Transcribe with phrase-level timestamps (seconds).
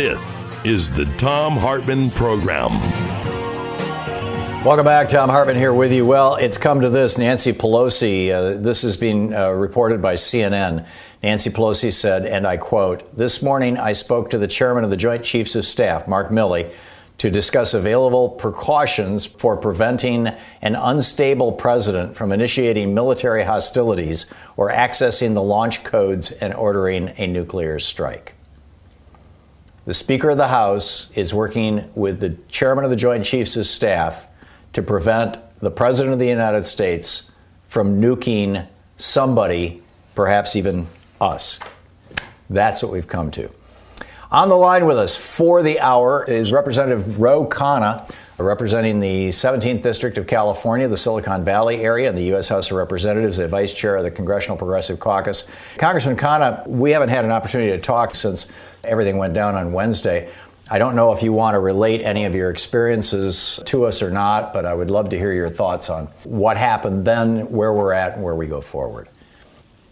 [0.00, 2.70] This is the Thom Hartmann Program.
[4.64, 5.10] Welcome back.
[5.10, 6.06] Thom Hartmann here with you.
[6.06, 7.18] Well, it's come to this.
[7.18, 10.86] Nancy Pelosi, uh, this has been uh, reported by CNN.
[11.22, 14.96] Nancy Pelosi said, and I quote, This morning I spoke to the chairman of the
[14.96, 16.72] Joint Chiefs of Staff, Mark Milley,
[17.18, 20.28] to discuss available precautions for preventing
[20.62, 24.24] an unstable president from initiating military hostilities
[24.56, 28.32] or accessing the launch codes and ordering a nuclear strike.
[29.86, 33.64] The Speaker of the House is working with the Chairman of the Joint Chiefs of
[33.64, 34.26] Staff
[34.74, 37.32] to prevent the President of the United States
[37.66, 39.82] from nuking somebody,
[40.14, 40.86] perhaps even
[41.18, 41.58] us.
[42.50, 43.50] That's what we've come to.
[44.30, 48.06] On the line with us for the hour is Representative Ro Khanna,
[48.42, 52.48] representing the 17th District of California, the Silicon Valley area, in the U.S.
[52.48, 55.48] House of Representatives, a vice chair of the Congressional Progressive Caucus.
[55.78, 58.52] Congressman Khanna, we haven't had an opportunity to talk since
[58.84, 60.30] everything went down on Wednesday.
[60.72, 64.10] I don't know if you want to relate any of your experiences to us or
[64.10, 67.92] not, but I would love to hear your thoughts on what happened then, where we're
[67.92, 69.08] at, and where we go forward.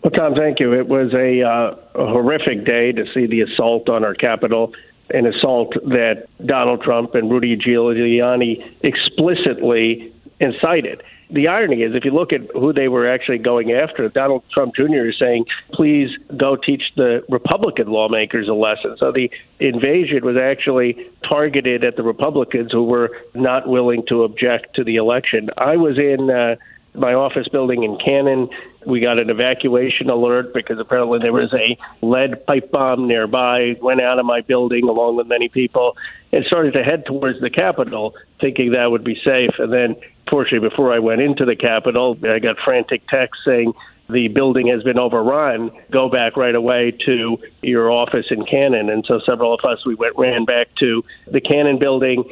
[0.03, 0.75] Well, Tom, thank you.
[0.75, 4.73] It was a, uh, a horrific day to see the assault on our Capitol,
[5.11, 12.11] an assault that Donald Trump and Rudy Giuliani explicitly incited the irony is, if you
[12.11, 15.09] look at who they were actually going after, Donald Trump Jr.
[15.09, 18.97] is saying, please go teach the Republican lawmakers a lesson.
[18.99, 19.31] So the
[19.61, 20.97] invasion was actually
[21.29, 25.51] targeted at the Republicans who were not willing to object to the election.
[25.59, 26.57] I was in uh,
[26.99, 28.49] my office building in Cannon.
[28.87, 33.77] We got an evacuation alert because apparently there was a lead pipe bomb nearby.
[33.81, 35.97] Went out of my building along with many people
[36.33, 39.51] and started to head towards the Capitol, thinking that would be safe.
[39.59, 39.97] And then,
[40.31, 43.73] fortunately, before I went into the Capitol, I got frantic texts saying
[44.11, 45.71] the building has been overrun.
[45.91, 48.89] Go back right away to your office in Cannon.
[48.91, 52.25] And so several of us we went ran back to the Cannon building.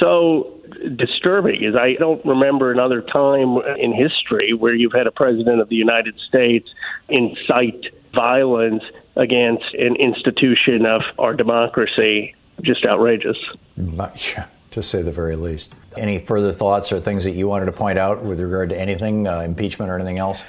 [0.00, 0.61] So
[0.96, 5.68] disturbing is I don't remember another time in history where you've had a president of
[5.68, 6.68] the United States
[7.08, 8.82] incite violence
[9.16, 13.36] against an institution of our democracy just outrageous.
[14.36, 15.74] Yeah, to say the very least.
[15.96, 19.26] Any further thoughts or things that you wanted to point out with regard to anything,
[19.26, 20.44] uh, impeachment or anything else?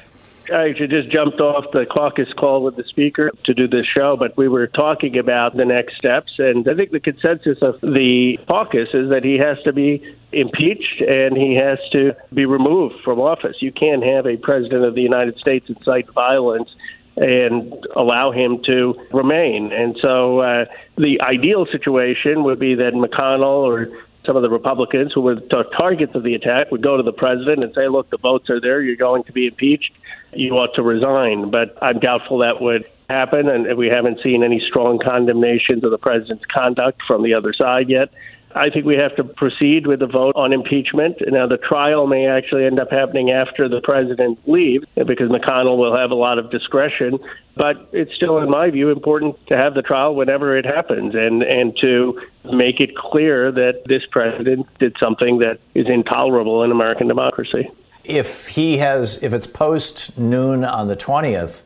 [0.52, 4.36] I just jumped off the caucus call with the speaker to do this show, but
[4.36, 6.34] we were talking about the next steps.
[6.38, 11.02] And I think the consensus of the caucus is that he has to be impeached
[11.02, 13.58] and he has to be removed from office.
[13.62, 16.70] You can't have a president of the United States incite violence
[17.16, 19.72] and allow him to remain.
[19.72, 20.66] And so uh,
[20.98, 23.88] the ideal situation would be that McConnell or
[24.26, 27.12] some of the Republicans who were the targets of the attack would go to the
[27.12, 28.82] president and say, look, the votes are there.
[28.82, 29.92] You're going to be impeached.
[30.36, 31.50] You ought to resign.
[31.50, 35.98] But I'm doubtful that would happen, and we haven't seen any strong condemnations of the
[35.98, 38.10] president's conduct from the other side yet.
[38.56, 41.18] I think we have to proceed with the vote on impeachment.
[41.28, 45.96] Now, the trial may actually end up happening after the president leaves because McConnell will
[45.98, 47.18] have a lot of discretion.
[47.56, 51.42] But it's still, in my view, important to have the trial whenever it happens and,
[51.42, 57.08] and to make it clear that this president did something that is intolerable in American
[57.08, 57.70] democracy.
[58.04, 61.64] If he has, if it's post noon on the 20th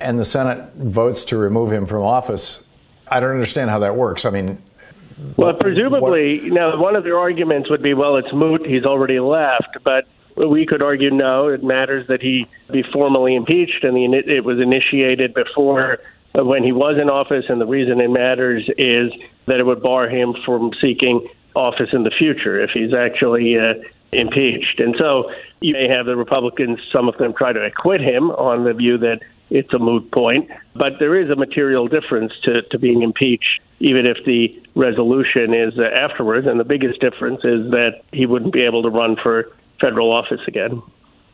[0.00, 2.64] and the Senate votes to remove him from office,
[3.08, 4.24] I don't understand how that works.
[4.24, 4.62] I mean,
[5.36, 6.52] well, presumably, what?
[6.52, 9.78] now one of their arguments would be, well, it's moot; he's already left.
[9.84, 10.06] But
[10.36, 14.60] we could argue, no, it matters that he be formally impeached, and the, it was
[14.60, 15.98] initiated before
[16.36, 17.44] uh, when he was in office.
[17.48, 19.12] And the reason it matters is
[19.46, 23.74] that it would bar him from seeking office in the future if he's actually uh,
[24.14, 24.80] impeached.
[24.80, 25.30] And so
[25.60, 28.98] you may have the Republicans, some of them try to acquit him on the view
[28.98, 29.20] that
[29.50, 30.50] it's a moot point.
[30.74, 35.78] But there is a material difference to, to being impeached, even if the resolution is
[35.78, 36.46] uh, afterwards.
[36.46, 40.40] And the biggest difference is that he wouldn't be able to run for federal office
[40.46, 40.82] again.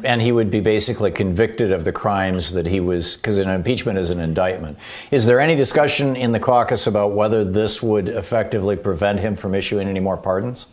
[0.02, 3.98] And he would be basically convicted of the crimes that he was, because an impeachment
[3.98, 4.78] is an indictment.
[5.10, 9.54] Is there any discussion in the caucus about whether this would effectively prevent him from
[9.54, 10.68] issuing any more pardons?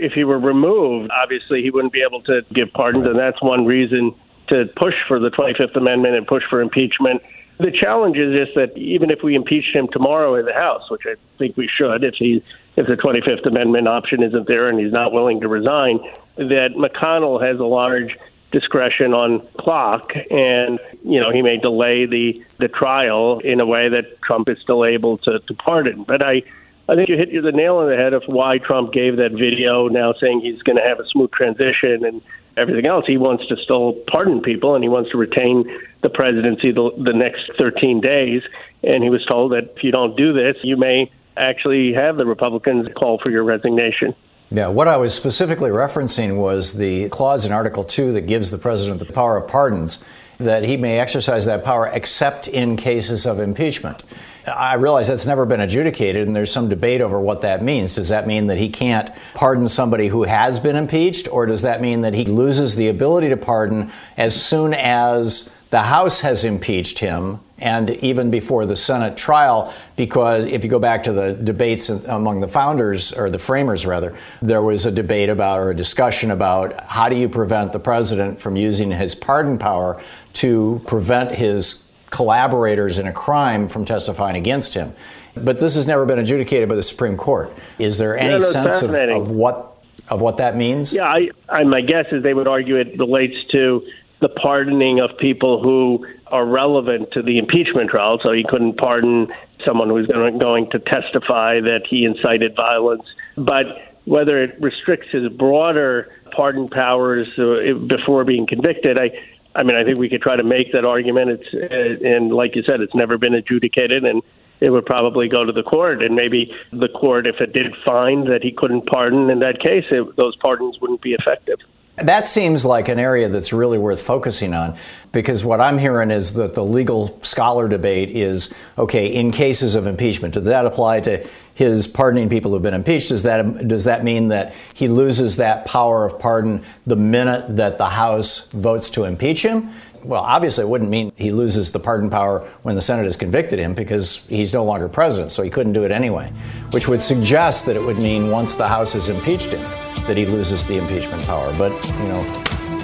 [0.00, 3.66] If he were removed, obviously he wouldn't be able to give pardons, and that's one
[3.66, 4.14] reason
[4.48, 7.22] to push for the 25th Amendment and push for impeachment.
[7.58, 11.02] The challenge is just that even if we impeach him tomorrow in the House, which
[11.06, 12.42] I think we should, if he
[12.76, 15.98] if the 25th Amendment option isn't there and he's not willing to resign,
[16.36, 18.16] that McConnell has a large
[18.52, 23.90] discretion on clock and you know he may delay the the trial in a way
[23.90, 26.42] that Trump is still able to, to pardon but I
[26.88, 29.88] I think you hit the nail on the head of why Trump gave that video
[29.88, 32.22] now saying he's going to have a smooth transition and
[32.56, 33.04] everything else.
[33.06, 35.64] He wants to still pardon people and he wants to retain
[36.02, 38.42] the presidency the, the next 13 days.
[38.82, 42.24] And he was told that if you don't do this, you may actually have the
[42.24, 44.14] Republicans call for your resignation.
[44.50, 48.56] Yeah, what I was specifically referencing was the clause in Article 2 that gives the
[48.56, 50.02] president the power of pardons,
[50.38, 54.04] that he may exercise that power except in cases of impeachment.
[54.46, 57.94] I realize that's never been adjudicated, and there's some debate over what that means.
[57.94, 61.82] Does that mean that he can't pardon somebody who has been impeached, or does that
[61.82, 67.00] mean that he loses the ability to pardon as soon as the House has impeached
[67.00, 71.88] him and even before the Senate trial, because if you go back to the debates
[71.88, 76.30] among the founders, or the framers rather, there was a debate about or a discussion
[76.30, 80.00] about how do you prevent the president from using his pardon power
[80.34, 84.94] to prevent his collaborators in a crime from testifying against him.
[85.34, 87.52] But this has never been adjudicated by the Supreme Court.
[87.78, 89.76] Is there any no, sense of, of, what
[90.08, 90.92] of what that means?
[90.92, 93.86] Yeah, I, I, my guess is they would argue it relates to
[94.20, 98.18] the pardoning of people who are relevant to the impeachment trial.
[98.22, 99.28] So he couldn't pardon
[99.64, 103.04] someone who's going to testify that he incited violence.
[103.36, 103.66] But
[104.04, 109.10] whether it restricts his broader pardon powers uh, before being convicted, I,
[109.54, 111.30] I mean, I think we could try to make that argument.
[111.30, 114.22] It's uh, and like you said, it's never been adjudicated, and
[114.60, 116.02] it would probably go to the court.
[116.02, 119.84] And maybe the court, if it did find that he couldn't pardon in that case,
[119.90, 121.58] it, those pardons wouldn't be effective.
[122.02, 124.76] That seems like an area that's really worth focusing on
[125.12, 129.86] because what I'm hearing is that the legal scholar debate is okay, in cases of
[129.86, 133.08] impeachment, does that apply to his pardoning people who've been impeached?
[133.08, 137.78] Does that, does that mean that he loses that power of pardon the minute that
[137.78, 139.74] the House votes to impeach him?
[140.04, 143.58] Well, obviously, it wouldn't mean he loses the pardon power when the Senate has convicted
[143.58, 146.32] him because he's no longer president, so he couldn't do it anyway,
[146.70, 149.60] which would suggest that it would mean once the House has impeached him
[150.06, 151.52] that he loses the impeachment power.
[151.58, 152.20] But, you know,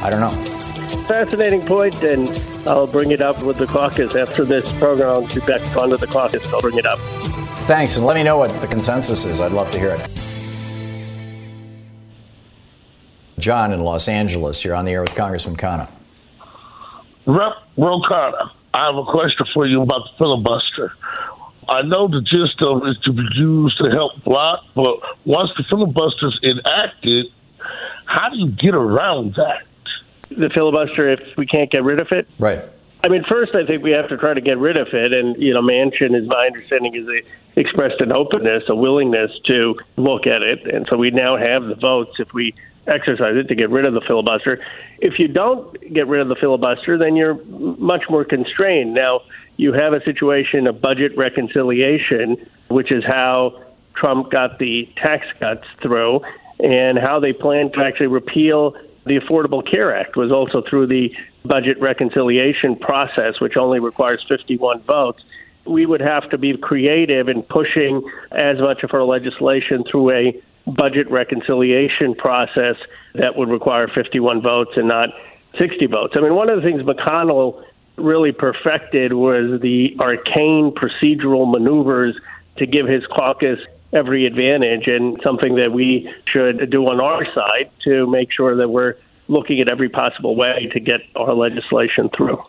[0.02, 0.31] I don't know.
[1.06, 2.28] Fascinating point, and
[2.66, 5.08] I'll bring it up with the caucus after this program.
[5.08, 6.46] I'll be back onto the caucus.
[6.52, 6.99] I'll bring it up.
[7.66, 9.40] Thanks, and let me know what the consensus is.
[9.40, 10.11] I'd love to hear it.
[13.38, 15.88] John in Los Angeles, you're on the air with Congressman Khanna.
[17.26, 17.53] Rep.
[17.76, 18.00] Ro
[18.75, 20.93] I have a question for you about the filibuster.
[21.69, 25.50] I know the gist of it is to be used to help block, but once
[25.56, 27.26] the filibuster is enacted,
[28.05, 29.62] how do you get around that?
[30.29, 32.28] The filibuster, if we can't get rid of it?
[32.38, 32.62] Right.
[33.04, 35.12] I mean, first, I think we have to try to get rid of it.
[35.12, 39.76] And, you know, Manchin, is my understanding, is a, expressed an openness, a willingness to
[39.97, 40.75] look at it.
[40.75, 42.54] And so we now have the votes if we
[42.87, 44.61] exercise it to get rid of the filibuster.
[44.99, 48.95] If you don't get rid of the filibuster, then you're much more constrained.
[48.95, 49.21] Now,
[49.57, 52.37] you have a situation of budget reconciliation,
[52.69, 53.62] which is how
[53.95, 56.21] Trump got the tax cuts through,
[56.59, 58.75] and how they plan to actually repeal
[59.07, 61.11] the Affordable Care Act was also through the
[61.45, 65.23] budget reconciliation process, which only requires 51 votes.
[65.67, 70.43] We would have to be creative in pushing as much of our legislation through a
[70.66, 72.76] budget reconciliation process
[73.14, 75.11] that would require 51 votes and not
[75.59, 76.14] 60 votes.
[76.16, 77.64] I mean, one of the things McConnell
[77.97, 82.16] really perfected was the arcane procedural maneuvers
[82.56, 83.61] to give his caucus
[83.92, 88.68] every advantage and something that we should do on our side to make sure that
[88.68, 88.94] we're
[89.28, 92.42] looking at every possible way to get our legislation through.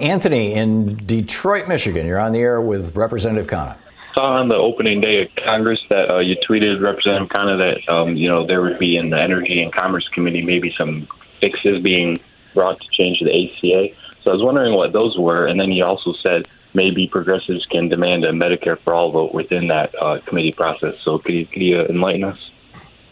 [0.00, 3.76] Anthony in Detroit, Michigan, you're on the air with Representative Khanna
[4.16, 8.16] saw on the opening day of Congress that uh, you tweeted, Representative Khanna, that um,
[8.16, 11.06] you know there would be in the Energy and Commerce Committee maybe some
[11.40, 12.18] fixes being
[12.54, 13.94] brought to change the ACA.
[14.24, 17.88] So I was wondering what those were, and then you also said maybe progressives can
[17.88, 20.94] demand a Medicare for all vote within that uh, committee process.
[21.04, 22.38] So could you, could you enlighten us?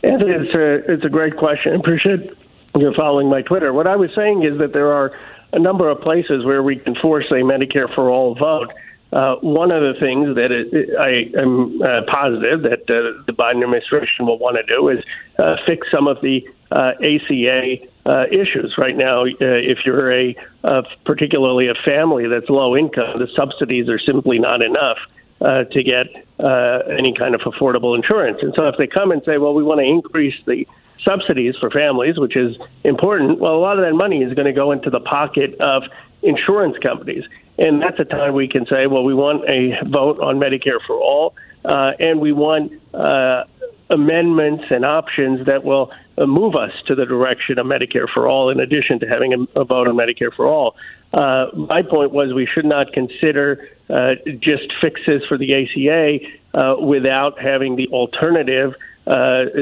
[0.02, 1.72] It's a, it's a great question.
[1.72, 2.30] I appreciate
[2.76, 3.72] you're following my Twitter.
[3.72, 5.12] What I was saying is that there are
[5.52, 8.70] a number of places where we can force a Medicare for all vote.
[9.14, 13.62] Uh, one of the things that it, I am uh, positive that uh, the Biden
[13.62, 15.04] administration will want to do is
[15.38, 16.42] uh, fix some of the
[16.72, 18.74] ACA uh, issues.
[18.76, 20.34] Right now, uh, if you're a
[21.06, 24.98] particularly a family that's low income, the subsidies are simply not enough.
[25.40, 26.06] to get
[26.98, 28.38] any kind of affordable insurance.
[28.42, 30.66] And so if they come and say, well, we want to increase the
[31.04, 34.52] subsidies for families, which is important, well, a lot of that money is going to
[34.52, 35.84] go into the pocket of
[36.22, 37.24] insurance companies.
[37.58, 40.96] And that's a time we can say, well, we want a vote on Medicare for
[40.96, 41.34] all,
[41.64, 43.44] uh, and we want uh,
[43.90, 48.50] amendments and options that will uh, move us to the direction of Medicare for all,
[48.50, 50.74] in addition to having a, a vote on Medicare for all.
[51.12, 56.18] Uh, my point was we should not consider uh, just fixes for the ACA
[56.54, 58.74] uh, without having the alternative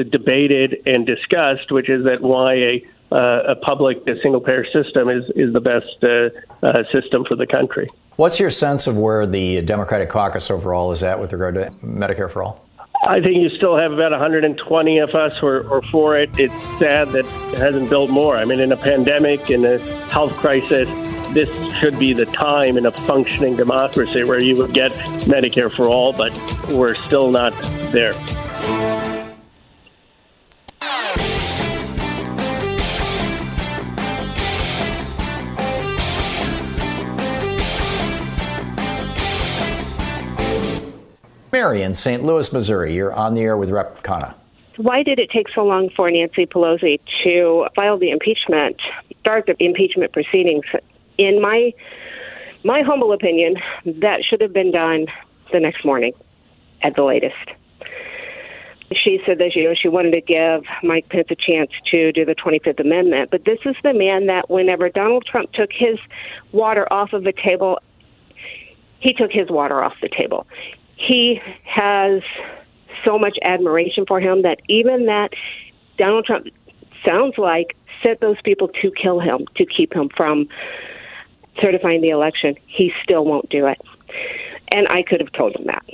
[0.09, 5.23] debated and discussed, which is that why a a public a single payer system is
[5.35, 7.89] is the best uh, uh, system for the country.
[8.15, 12.29] What's your sense of where the Democratic caucus overall is at with regard to Medicare
[12.29, 12.63] for all?
[13.05, 16.29] I think you still have about 120 of us who are, are for it.
[16.39, 18.37] It's sad that it hasn't built more.
[18.37, 19.77] I mean, in a pandemic, in a
[20.09, 20.87] health crisis,
[21.33, 24.91] this should be the time in a functioning democracy where you would get
[25.25, 26.31] Medicare for all, but
[26.69, 27.51] we're still not
[27.91, 28.13] there.
[41.53, 42.23] Mary in St.
[42.23, 42.95] Louis, Missouri.
[42.95, 44.01] You're on the air with Rep.
[44.01, 44.33] Khanna.
[44.77, 48.81] Why did it take so long for Nancy Pelosi to file the impeachment,
[49.19, 50.65] start the impeachment proceedings?
[51.19, 51.71] In my
[52.63, 55.05] my humble opinion, that should have been done
[55.51, 56.13] the next morning
[56.81, 57.35] at the latest.
[58.91, 62.25] She said that you know she wanted to give Mike Pence a chance to do
[62.25, 65.99] the 25th Amendment, but this is the man that whenever Donald Trump took his
[66.51, 67.77] water off of the table,
[68.99, 70.47] he took his water off the table
[71.07, 72.21] he has
[73.05, 75.29] so much admiration for him that even that
[75.97, 76.47] Donald Trump
[77.05, 80.47] sounds like sent those people to kill him to keep him from
[81.61, 83.79] certifying the election, he still won't do it.
[84.73, 85.85] And I could have told him that.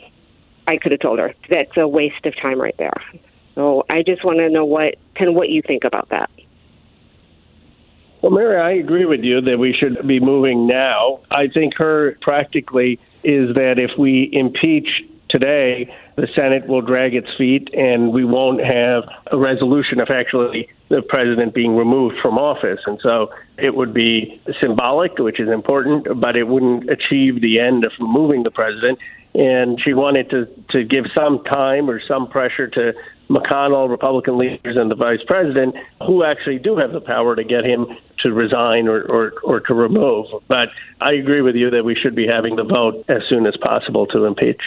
[0.68, 2.94] I could have told her that's a waste of time right there.
[3.56, 6.30] So I just want to know what kind of what you think about that.
[8.22, 11.22] Well, Mary, I agree with you that we should be moving now.
[11.32, 14.88] I think her practically is that if we impeach
[15.30, 20.70] today, the Senate will drag its feet and we won't have a resolution of actually
[20.90, 22.80] the president being removed from office.
[22.86, 27.86] And so it would be symbolic, which is important, but it wouldn't achieve the end
[27.86, 29.00] of removing the president.
[29.36, 32.94] And she wanted to, to give some time or some pressure to
[33.30, 37.64] McConnell, Republican leaders, and the vice president, who actually do have the power to get
[37.64, 37.86] him
[38.24, 40.26] to resign or, or, or to remove.
[40.48, 40.70] But
[41.00, 44.08] I agree with you that we should be having the vote as soon as possible
[44.08, 44.62] to impeach.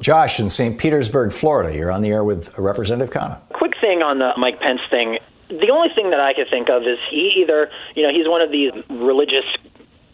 [0.00, 0.78] Josh in St.
[0.78, 1.74] Petersburg, Florida.
[1.76, 3.40] You're on the air with Representative Khanna.
[3.52, 5.18] Quick thing on the Mike Pence thing.
[5.48, 8.42] The only thing that I could think of is he either, you know, he's one
[8.42, 9.44] of these religious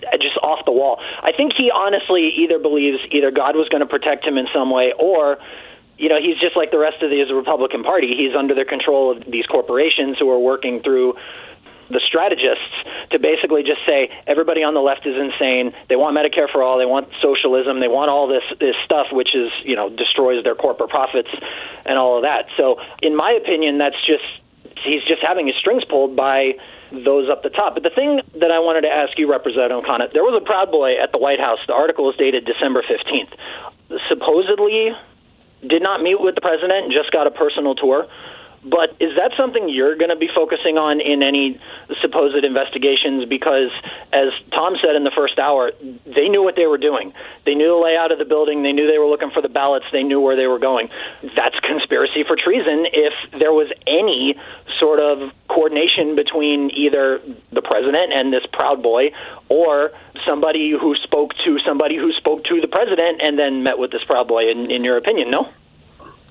[0.06, 1.00] uh, just off the wall.
[1.22, 4.70] I think he honestly either believes either God was going to protect him in some
[4.70, 5.38] way or
[6.00, 8.16] you know, he's just like the rest of the Republican Party.
[8.16, 11.14] He's under the control of these corporations who are working through
[11.90, 12.72] the strategists
[13.10, 15.76] to basically just say everybody on the left is insane.
[15.90, 16.78] They want Medicare for all.
[16.78, 17.84] They want socialism.
[17.84, 21.28] They want all this this stuff, which is you know destroys their corporate profits
[21.84, 22.48] and all of that.
[22.56, 24.24] So, in my opinion, that's just
[24.80, 26.56] he's just having his strings pulled by
[26.92, 27.74] those up the top.
[27.74, 30.70] But the thing that I wanted to ask you, Representative O'Connor, there was a Proud
[30.70, 31.58] Boy at the White House.
[31.66, 33.36] The article is dated December 15th.
[34.08, 34.94] Supposedly,
[35.66, 38.06] did not meet with the president, just got a personal tour.
[38.62, 41.58] But is that something you're going to be focusing on in any
[42.02, 43.24] supposed investigations?
[43.24, 43.72] Because,
[44.12, 45.72] as Tom said in the first hour,
[46.04, 47.14] they knew what they were doing.
[47.46, 48.62] They knew the layout of the building.
[48.62, 49.86] They knew they were looking for the ballots.
[49.92, 50.90] They knew where they were going.
[51.34, 54.36] That's conspiracy for treason if there was any
[54.78, 57.20] sort of coordination between either
[57.52, 59.12] the president and this Proud Boy
[59.48, 59.90] or
[60.28, 64.04] somebody who spoke to somebody who spoke to the president and then met with this
[64.04, 65.48] Proud Boy, in, in your opinion, no?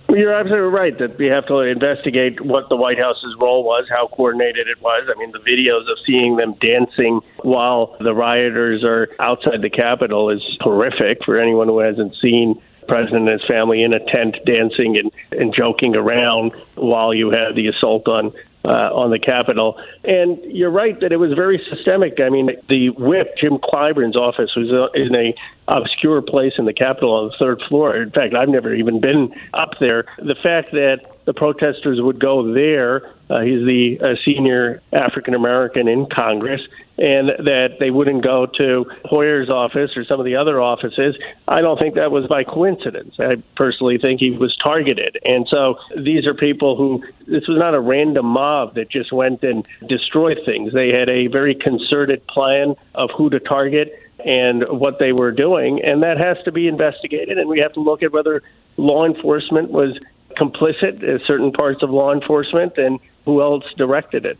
[0.09, 4.07] You're absolutely right that we have to investigate what the White House's role was, how
[4.07, 5.07] coordinated it was.
[5.07, 10.31] I mean, the videos of seeing them dancing while the rioters are outside the Capitol
[10.31, 14.97] is horrific for anyone who hasn't seen president and his family in a tent dancing
[14.97, 18.33] and, and joking around while you had the assault on
[18.65, 19.79] uh, on the Capitol.
[20.03, 22.19] And you're right that it was very systemic.
[22.19, 25.33] I mean, the whip, Jim Clyburn's office, was uh, in a
[25.67, 27.95] obscure place in the Capitol on the third floor.
[27.95, 30.05] In fact, I've never even been up there.
[30.17, 33.13] The fact that the protesters would go there.
[33.29, 36.61] Uh, he's the uh, senior African American in Congress,
[36.99, 41.15] and that they wouldn't go to Hoyer's office or some of the other offices.
[41.47, 43.15] I don't think that was by coincidence.
[43.19, 45.17] I personally think he was targeted.
[45.23, 49.43] And so these are people who, this was not a random mob that just went
[49.43, 50.73] and destroyed things.
[50.73, 53.93] They had a very concerted plan of who to target
[54.25, 57.37] and what they were doing, and that has to be investigated.
[57.37, 58.43] And we have to look at whether
[58.75, 59.97] law enforcement was
[60.31, 64.37] complicit in certain parts of law enforcement and who else directed it.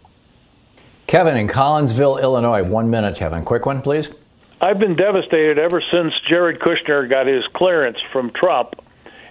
[1.09, 2.61] Kevin in Collinsville, Illinois.
[2.61, 3.43] One minute, Kevin.
[3.43, 4.13] Quick one, please.
[4.61, 8.75] I've been devastated ever since Jared Kushner got his clearance from Trump.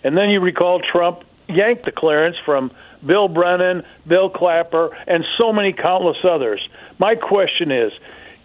[0.03, 2.73] And then you recall Trump yanked the clearance from
[3.07, 6.61] Bill Brennan, Bill Clapper, and so many countless others.
[6.99, 7.93] My question is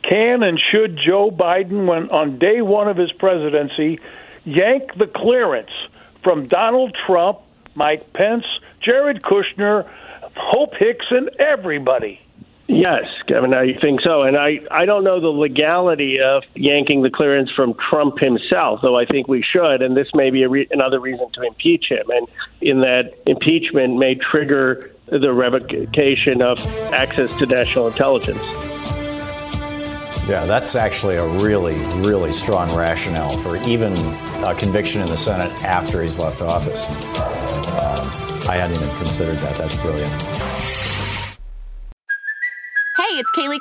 [0.07, 3.99] can and should Joe Biden, when on day one of his presidency,
[4.43, 5.71] yank the clearance
[6.23, 7.39] from Donald Trump,
[7.73, 8.45] Mike Pence,
[8.79, 9.89] Jared Kushner,
[10.37, 12.19] Hope Hicks, and everybody.
[12.67, 14.21] Yes, Kevin, I think so.
[14.21, 18.97] And I, I don't know the legality of yanking the clearance from Trump himself, though
[18.97, 19.81] I think we should.
[19.81, 22.09] And this may be re- another reason to impeach him.
[22.09, 22.27] And
[22.61, 28.41] in that impeachment may trigger the revocation of access to national intelligence.
[30.25, 33.91] Yeah, that's actually a really, really strong rationale for even
[34.41, 36.87] a conviction in the Senate after he's left office.
[36.89, 39.57] Um, I hadn't even considered that.
[39.57, 40.32] That's brilliant.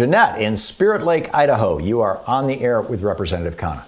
[0.00, 1.76] Jeanette in Spirit Lake, Idaho.
[1.78, 3.84] You are on the air with Representative Khanna.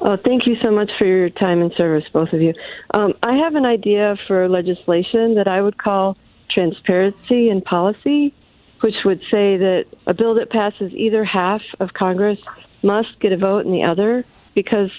[0.00, 2.54] Oh, thank you so much for your time and service, both of you.
[2.94, 6.16] Um, I have an idea for legislation that I would call
[6.48, 8.32] transparency in policy,
[8.80, 12.38] which would say that a bill that passes either half of Congress
[12.82, 14.90] must get a vote in the other because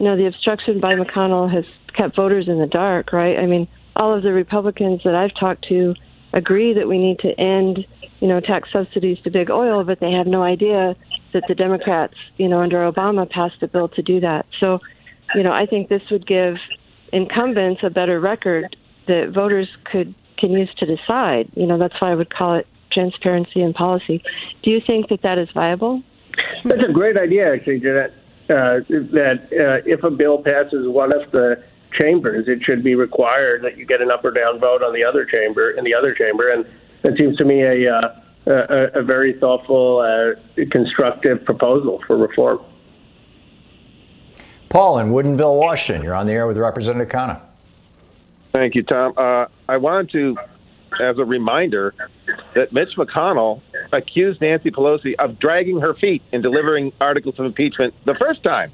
[0.00, 1.64] you know the obstruction by McConnell has
[1.96, 3.38] kept voters in the dark, right?
[3.38, 5.94] I mean, all of the Republicans that I've talked to
[6.32, 7.86] agree that we need to end
[8.20, 10.96] you know, tax subsidies to big oil, but they have no idea
[11.32, 14.46] that the Democrats, you know, under Obama passed a bill to do that.
[14.58, 14.80] So,
[15.34, 16.56] you know, I think this would give
[17.12, 21.50] incumbents a better record that voters could can use to decide.
[21.54, 24.22] You know, that's why I would call it transparency in policy.
[24.62, 26.02] Do you think that that is viable?
[26.64, 28.12] That's a great idea, actually, Jeanette.
[28.50, 31.62] Uh, that uh, if a bill passes one of the
[32.00, 35.04] chambers, it should be required that you get an up or down vote on the
[35.04, 36.64] other chamber in the other chamber, and
[37.02, 42.60] that seems to me a uh, a, a, very thoughtful, uh, constructive proposal for reform.
[44.68, 46.02] Paul in Woodinville, Washington.
[46.04, 47.40] You're on the air with Representative Khanna.
[48.54, 49.12] Thank you, Tom.
[49.16, 50.36] Uh, I wanted to,
[51.00, 51.94] as a reminder,
[52.54, 53.60] that Mitch McConnell
[53.92, 58.72] accused Nancy Pelosi of dragging her feet in delivering articles of impeachment the first time.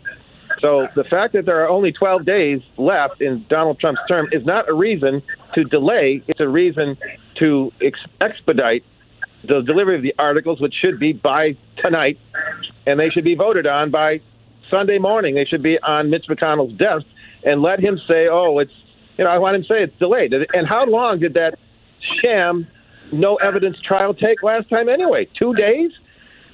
[0.61, 4.45] So the fact that there are only 12 days left in Donald Trump's term is
[4.45, 5.23] not a reason
[5.55, 6.23] to delay.
[6.29, 6.97] It's a reason
[7.39, 8.85] to ex- expedite
[9.43, 12.19] the delivery of the articles, which should be by tonight,
[12.87, 14.21] and they should be voted on by
[14.71, 15.35] Sunday morning.
[15.35, 17.05] They should be on Mitch McConnell's desk,
[17.45, 18.73] and let him say, "Oh, it's
[19.19, 21.59] you know, I want him to say it's delayed." And how long did that
[22.23, 22.67] sham
[23.21, 25.29] no evidence trial take last time anyway?
[25.41, 25.91] Two days.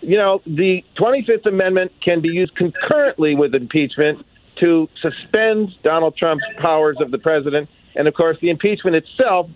[0.02, 4.24] You know, the 25th Amendment can be used concurrently with impeachment
[4.58, 7.68] to suspend Donald Trump's powers of the president.
[7.94, 9.50] And of course, the impeachment itself,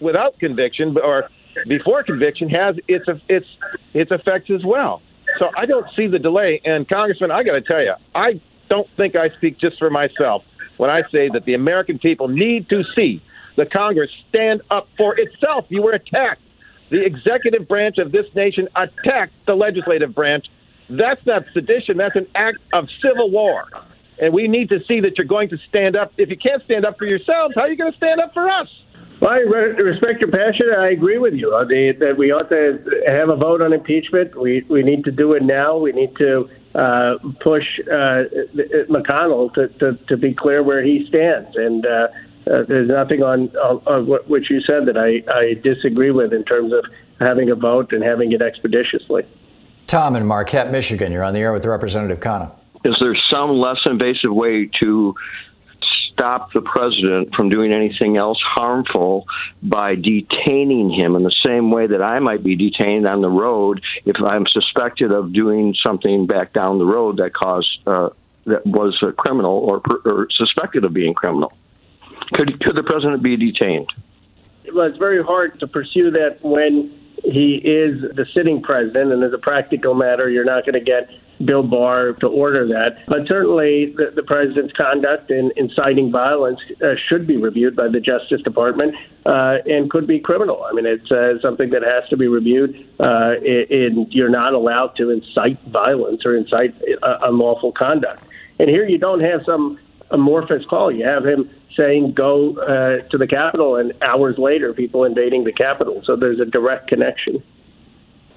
[0.00, 1.28] without conviction or
[1.68, 3.46] before conviction, has its its
[3.92, 5.02] its effects as well.
[5.38, 6.60] So I don't see the delay.
[6.64, 10.42] And Congressman, I got to tell you, I don't think I speak just for myself
[10.76, 13.22] when I say that the American people need to see
[13.56, 15.66] the Congress stand up for itself.
[15.68, 16.41] You were attacked.
[16.92, 20.44] The executive branch of this nation attacked the legislative branch.
[20.90, 21.96] That's not sedition.
[21.96, 23.64] That's an act of civil war.
[24.20, 26.12] And we need to see that you're going to stand up.
[26.18, 28.46] If you can't stand up for yourselves, how are you going to stand up for
[28.50, 28.68] us?
[29.22, 30.66] Well, I respect your passion.
[30.78, 34.38] I agree with you uh, that we ought to have a vote on impeachment.
[34.38, 35.78] We we need to do it now.
[35.78, 38.24] We need to uh, push uh,
[38.90, 41.50] McConnell to, to, to be clear where he stands.
[41.54, 42.08] And uh,
[42.46, 46.32] uh, there's nothing on, on, on what, what you said that I, I disagree with
[46.32, 46.84] in terms of
[47.20, 49.22] having a vote and having it expeditiously.
[49.86, 52.52] Tom in Marquette, Michigan, you're on the air with Representative Khanna.
[52.84, 55.14] Is there some less invasive way to
[56.12, 59.24] stop the president from doing anything else harmful
[59.62, 63.82] by detaining him in the same way that I might be detained on the road
[64.04, 68.10] if I'm suspected of doing something back down the road that caused uh,
[68.44, 71.52] that was a criminal or, or suspected of being criminal.
[72.32, 73.92] Could could the president be detained?
[74.74, 79.32] Well, it's very hard to pursue that when he is the sitting president, and as
[79.32, 81.08] a practical matter, you're not going to get
[81.44, 83.06] Bill Barr to order that.
[83.06, 88.00] But certainly, the, the president's conduct in inciting violence uh, should be reviewed by the
[88.00, 88.94] Justice Department
[89.26, 90.64] uh, and could be criminal.
[90.68, 92.74] I mean, it's uh, something that has to be reviewed.
[92.98, 98.22] Uh, and you're not allowed to incite violence or incite uh, unlawful conduct.
[98.58, 99.78] And here, you don't have some
[100.12, 100.92] amorphous call.
[100.92, 105.52] You have him saying go uh, to the Capitol, and hours later, people invading the
[105.52, 106.02] Capitol.
[106.04, 107.42] So there's a direct connection.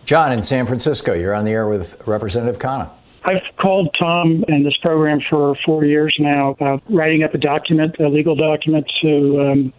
[0.06, 2.92] John in San Francisco, you're on the air with Representative Khanna.
[3.26, 7.96] I've called Tom and this program for four years now about writing up a document,
[8.00, 9.74] a legal document to um,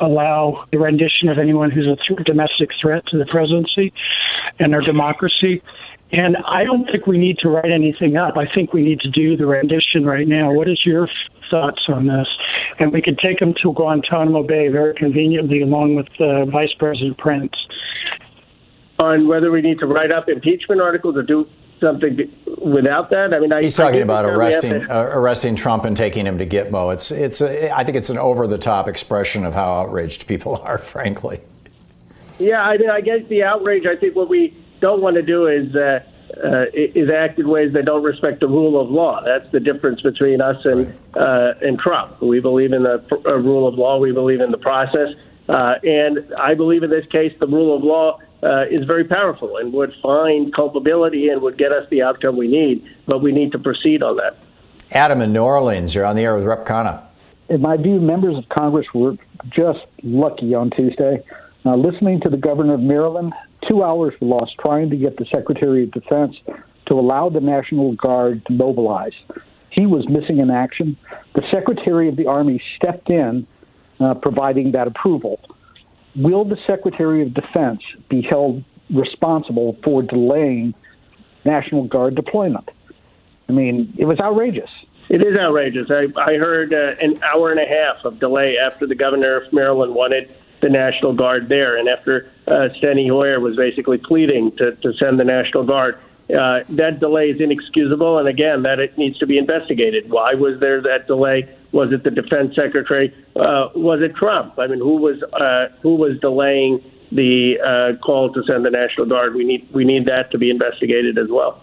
[0.00, 3.92] allow the rendition of anyone who's a th- domestic threat to the presidency
[4.58, 5.62] and our democracy.
[6.10, 8.36] And I don't think we need to write anything up.
[8.36, 10.52] I think we need to do the rendition right now.
[10.52, 11.08] What is your
[11.50, 12.26] thoughts on this?
[12.78, 17.18] And we could take them to Guantanamo Bay very conveniently, along with uh, Vice President
[17.18, 17.52] Prince.
[18.98, 21.46] on whether we need to write up impeachment articles or do
[21.80, 22.18] something
[22.60, 23.32] without that.
[23.32, 26.92] I mean, I, he's talking about arresting uh, arresting Trump and taking him to Gitmo.
[26.92, 30.56] It's it's a, I think it's an over the top expression of how outraged people
[30.64, 31.40] are, frankly.
[32.38, 33.84] Yeah, I mean, I guess the outrage.
[33.86, 35.74] I think what we don't want to do is.
[35.74, 36.00] Uh,
[36.44, 39.22] uh, is act in ways that don't respect the rule of law.
[39.24, 42.20] That's the difference between us and uh, and Trump.
[42.20, 43.98] We believe in the uh, rule of law.
[43.98, 45.14] We believe in the process,
[45.48, 49.56] uh, and I believe in this case the rule of law uh, is very powerful
[49.56, 52.86] and would find culpability and would get us the outcome we need.
[53.06, 54.36] But we need to proceed on that.
[54.92, 57.02] Adam in New Orleans, you're on the air with Rep Khanna.
[57.48, 59.16] In my view, members of Congress were
[59.50, 61.22] just lucky on Tuesday.
[61.64, 63.32] Now, listening to the governor of Maryland,
[63.68, 66.36] two hours were lost trying to get the Secretary of Defense
[66.86, 69.12] to allow the National Guard to mobilize.
[69.70, 70.96] He was missing in action.
[71.34, 73.46] The Secretary of the Army stepped in,
[74.00, 75.40] uh, providing that approval
[76.18, 80.74] will the Secretary of Defense be held responsible for delaying
[81.44, 82.68] National Guard deployment?
[83.48, 84.70] I mean, it was outrageous.
[85.08, 85.88] It is outrageous.
[85.90, 89.52] I, I heard uh, an hour and a half of delay after the governor of
[89.52, 94.72] Maryland wanted the National Guard there, and after uh, Steny Hoyer was basically pleading to,
[94.76, 95.98] to send the National Guard.
[96.30, 100.10] Uh, that delay is inexcusable, and again, that it needs to be investigated.
[100.10, 101.48] Why was there that delay?
[101.72, 103.14] Was it the defense secretary?
[103.34, 104.58] Uh, was it Trump?
[104.58, 109.06] I mean, who was uh, who was delaying the uh, call to send the National
[109.06, 109.34] Guard?
[109.34, 111.62] We need we need that to be investigated as well.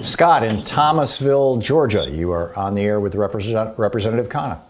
[0.00, 4.60] Scott in Thomasville, Georgia, you are on the air with Represent- Representative Khanna.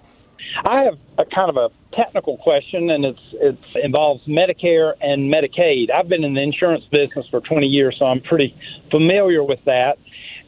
[0.64, 5.90] I have a kind of a technical question, and it's it involves Medicare and Medicaid.
[5.90, 8.54] I've been in the insurance business for 20 years, so I'm pretty
[8.90, 9.98] familiar with that.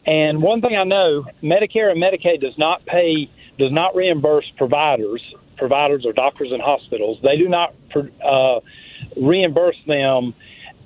[0.05, 5.21] And one thing I know, Medicare and Medicaid does not pay, does not reimburse providers,
[5.57, 7.19] providers or doctors and hospitals.
[7.21, 8.61] They do not uh,
[9.15, 10.33] reimburse them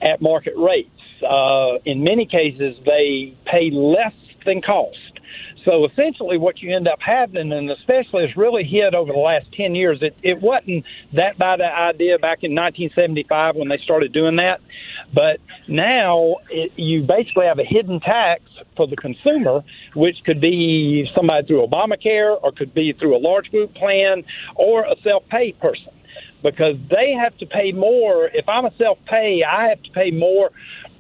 [0.02, 0.89] at market rates.
[1.24, 4.13] Uh, in many cases, they pay less
[4.46, 5.14] than cost.
[5.65, 9.47] So essentially, what you end up having, and especially it's really hit over the last
[9.54, 14.13] 10 years, it, it wasn't that bad an idea back in 1975 when they started
[14.13, 14.62] doing that.
[15.13, 18.43] But now it, you basically have a hidden tax
[18.78, 19.62] for the consumer,
[19.95, 24.23] which could be somebody through Obamacare or could be through a large group plan
[24.56, 25.91] or a self pay person
[26.43, 28.28] because they have to pay more.
[28.28, 30.51] If I'm a self pay, I have to pay more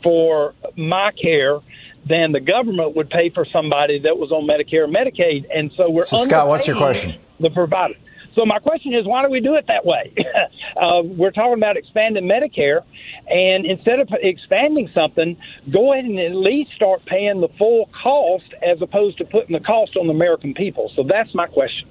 [0.01, 1.59] for my care
[2.07, 5.45] than the government would pay for somebody that was on Medicare or Medicaid.
[5.53, 7.15] And so we're so Scott, what's your question?
[7.39, 7.95] The provider.
[8.35, 10.13] So my question is, why do we do it that way?
[10.77, 12.81] uh, we're talking about expanding Medicare,
[13.27, 15.37] and instead of expanding something,
[15.71, 19.63] go ahead and at least start paying the full cost as opposed to putting the
[19.63, 20.91] cost on the American people.
[20.95, 21.87] So that's my question.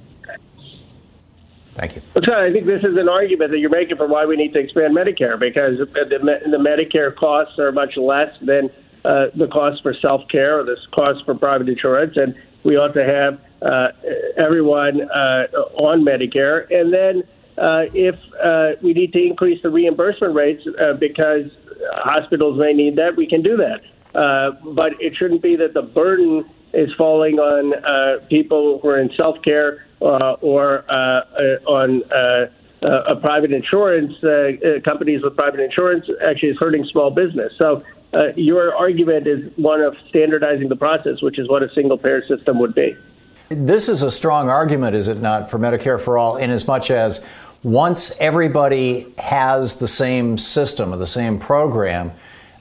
[1.75, 2.03] Thank you.
[2.15, 4.61] Well, I think this is an argument that you're making for why we need to
[4.61, 5.87] expand Medicare because the,
[6.47, 8.71] the Medicare costs are much less than
[9.05, 12.95] uh, the cost for self care or the cost for private insurance, and we ought
[12.95, 13.89] to have uh,
[14.37, 16.67] everyone uh, on Medicare.
[16.71, 17.23] And then
[17.59, 21.51] uh, if uh, we need to increase the reimbursement rates uh, because
[21.93, 23.81] hospitals may need that, we can do that.
[24.19, 29.01] Uh, but it shouldn't be that the burden is falling on uh, people who are
[29.01, 35.23] in self care uh, or uh, uh, on uh, uh, private insurance uh, uh, companies
[35.23, 36.07] with private insurance.
[36.25, 37.53] Actually, is hurting small business.
[37.59, 37.83] So.
[38.15, 42.25] Uh, your argument is one of standardizing the process, which is what a single payer
[42.27, 42.97] system would be.
[43.49, 46.91] This is a strong argument, is it not, for Medicare for All, in as much
[46.91, 47.27] as
[47.63, 52.13] once everybody has the same system or the same program,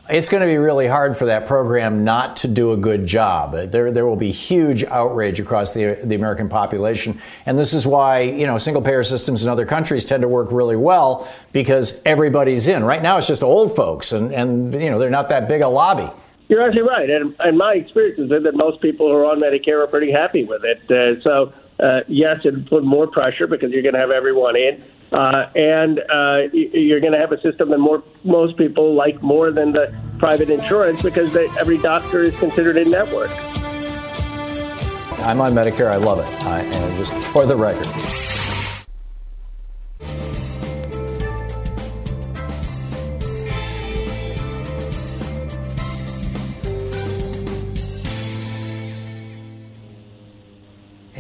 [0.10, 3.54] it's going to be really hard for that program not to do a good job.
[3.54, 7.22] There, there will be huge outrage across the, the American population.
[7.46, 10.52] And this is why, you know, single payer systems in other countries tend to work
[10.52, 12.84] really well because everybody's in.
[12.84, 15.70] Right now, it's just old folks, and, and you know, they're not that big a
[15.70, 16.12] lobby.
[16.50, 17.10] You're actually right.
[17.10, 20.44] And, and my experience is that most people who are on Medicare are pretty happy
[20.44, 20.92] with it.
[20.92, 24.84] Uh, so, uh, yes, it put more pressure because you're going to have everyone in.
[25.12, 29.52] Uh, and uh, you're going to have a system that more most people like more
[29.52, 33.30] than the private insurance because they, every doctor is considered a network.
[35.20, 35.92] I'm on Medicare.
[35.92, 36.46] I love it.
[36.46, 37.88] I, and just for the record.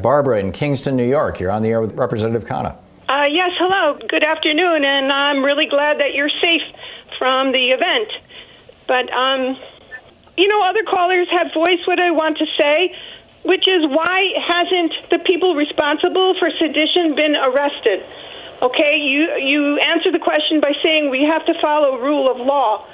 [0.04, 1.40] Barbara in Kingston, New York.
[1.40, 2.76] You're on the air with Representative Khanna.
[3.10, 3.98] Uh, yes, hello.
[4.08, 6.62] Good afternoon, and I'm really glad that you're safe
[7.18, 8.12] from the event.
[8.86, 9.56] But, um,
[10.38, 12.94] you know, other callers have voiced what I want to say,
[13.44, 18.04] which is why hasn't the people responsible for sedition been arrested?
[18.62, 22.86] Okay, you, you answer the question by saying we have to follow rule of law.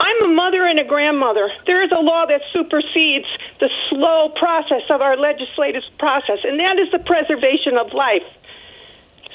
[0.00, 1.50] I'm a mother and a grandmother.
[1.66, 3.26] There is a law that supersedes
[3.60, 8.26] the slow process of our legislative process, and that is the preservation of life.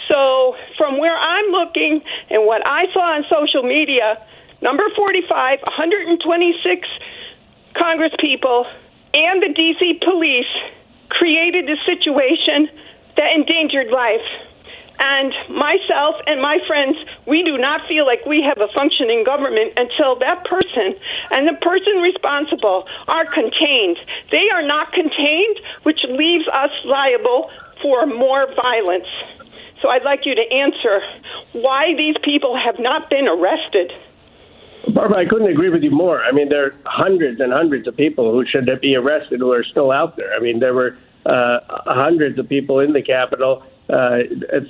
[0.07, 4.23] So, from where I'm looking and what I saw on social media,
[4.61, 6.87] number 45, 126
[7.75, 8.65] Congress people,
[9.13, 10.51] and the DC police
[11.09, 12.69] created a situation
[13.17, 14.25] that endangered life.
[15.03, 16.95] And myself and my friends,
[17.27, 20.95] we do not feel like we have a functioning government until that person
[21.35, 23.99] and the person responsible are contained.
[24.31, 29.11] They are not contained, which leaves us liable for more violence.
[29.81, 31.01] So I'd like you to answer
[31.51, 33.91] why these people have not been arrested.
[34.93, 36.23] Barbara, I couldn't agree with you more.
[36.23, 39.65] I mean, there are hundreds and hundreds of people who should be arrested who are
[39.65, 40.33] still out there.
[40.33, 44.19] I mean, there were uh, hundreds of people in the Capitol, uh,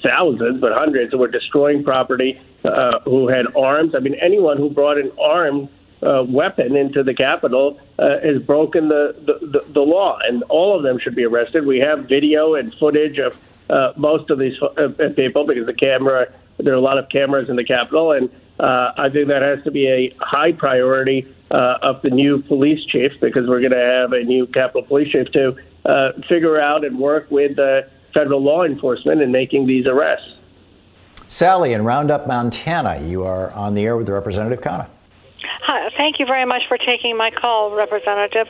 [0.03, 3.93] thousands, but hundreds who were destroying property, uh, who had arms.
[3.95, 5.69] I mean, anyone who brought an armed
[6.01, 10.75] uh, weapon into the Capitol uh, has broken the, the, the, the law, and all
[10.75, 11.65] of them should be arrested.
[11.65, 13.35] We have video and footage of
[13.69, 17.49] uh, most of these uh, people because the camera, there are a lot of cameras
[17.49, 22.09] in the Capitol, and I think that has to be a high priority of the
[22.09, 25.55] new police chief because we're going to have a new Capitol Police chief to
[26.27, 30.29] figure out and work with the federal law enforcement in making these arrests.
[31.27, 34.87] Sally in Roundup, Montana, you are on the air with Representative Khanna.
[35.65, 38.47] Hi, thank you very much for taking my call, Representative.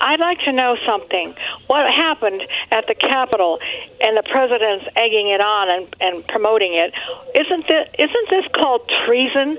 [0.00, 1.34] I'd like to know something.
[1.68, 3.58] What happened at the Capitol
[4.00, 6.92] and the president's egging it on and, and promoting it?
[7.34, 9.56] Isn't this, isn't this called treason?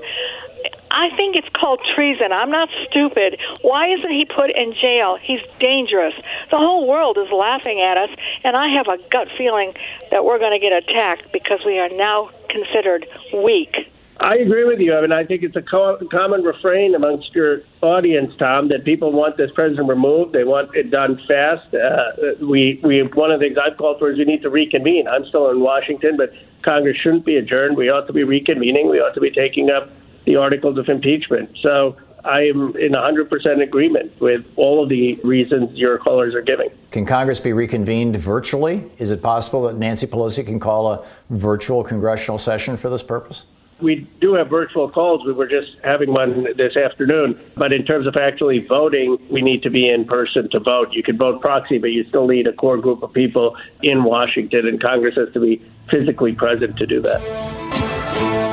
[0.90, 2.32] I think it's called treason.
[2.32, 3.38] I'm not stupid.
[3.62, 5.18] Why isn't he put in jail?
[5.22, 6.14] He's dangerous.
[6.50, 8.10] The whole world is laughing at us,
[8.42, 9.72] and I have a gut feeling
[10.10, 13.76] that we're going to get attacked because we are now considered weak.
[14.20, 14.94] I agree with you.
[14.94, 19.12] I mean, I think it's a co- common refrain amongst your audience, Tom, that people
[19.12, 20.34] want this president removed.
[20.34, 21.72] They want it done fast.
[21.72, 22.10] Uh,
[22.44, 25.08] we, we, one of the things I've called for is we need to reconvene.
[25.08, 27.78] I'm still in Washington, but Congress shouldn't be adjourned.
[27.78, 28.90] We ought to be reconvening.
[28.90, 29.88] We ought to be taking up
[30.24, 31.50] the articles of impeachment.
[31.62, 36.70] So I am in 100% agreement with all of the reasons your callers are giving.
[36.90, 38.90] Can Congress be reconvened virtually?
[38.98, 43.46] Is it possible that Nancy Pelosi can call a virtual congressional session for this purpose?
[43.82, 45.24] we do have virtual calls.
[45.24, 47.40] We were just having one this afternoon.
[47.56, 50.92] But in terms of actually voting, we need to be in person to vote.
[50.92, 54.66] You can vote proxy, but you still need a core group of people in Washington,
[54.66, 58.49] and Congress has to be physically present to do that.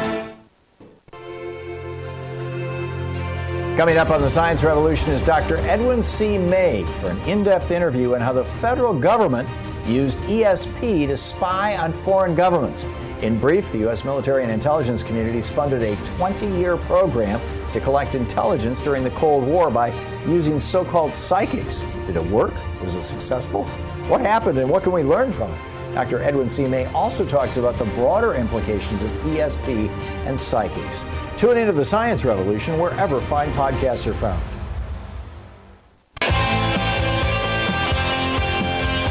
[3.78, 5.58] Coming up on the Science Revolution is Dr.
[5.58, 6.40] Edwin C.
[6.40, 9.48] May for an in depth interview on how the federal government
[9.86, 12.88] used ESP to spy on foreign governments.
[13.22, 14.04] In brief, the U.S.
[14.04, 17.40] military and intelligence communities funded a 20 year program
[17.72, 19.94] to collect intelligence during the Cold War by
[20.26, 21.82] using so called psychics.
[22.08, 22.56] Did it work?
[22.82, 23.66] Was it successful?
[24.08, 25.60] What happened and what can we learn from it?
[25.98, 26.22] Dr.
[26.22, 26.68] Edwin C.
[26.68, 29.90] May also talks about the broader implications of ESP
[30.28, 31.04] and psychics.
[31.38, 34.40] Tune into the science revolution wherever fine podcasts are found.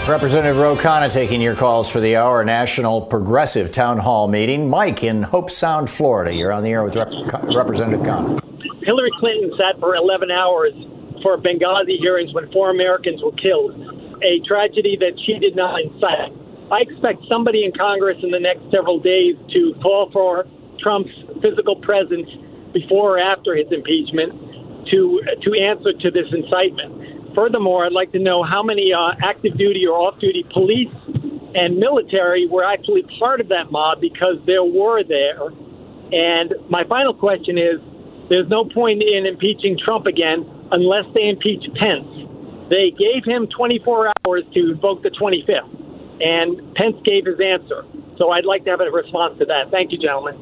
[0.08, 4.70] Representative Ro Khanna taking your calls for the hour National Progressive Town Hall meeting.
[4.70, 6.32] Mike in Hobe Sound, Florida.
[6.32, 7.08] You're on the air with Rep-
[7.52, 8.40] Representative Khanna.
[8.84, 10.72] Hillary Clinton sat for 11 hours
[11.24, 13.74] for Benghazi hearings when four Americans were killed,
[14.22, 16.45] a tragedy that she did not incite.
[16.70, 20.46] I expect somebody in Congress in the next several days to call for
[20.82, 22.28] Trump's physical presence
[22.72, 24.34] before or after his impeachment
[24.90, 27.34] to to answer to this incitement.
[27.34, 30.92] Furthermore, I'd like to know how many uh, active duty or off duty police
[31.54, 35.48] and military were actually part of that mob because there were there.
[36.12, 37.80] And my final question is
[38.28, 42.08] there's no point in impeaching Trump again unless they impeach Pence.
[42.70, 45.70] They gave him 24 hours to invoke the 25th,
[46.20, 47.84] and Pence gave his answer.
[48.18, 49.70] So I'd like to have a response to that.
[49.70, 50.36] Thank you, gentlemen.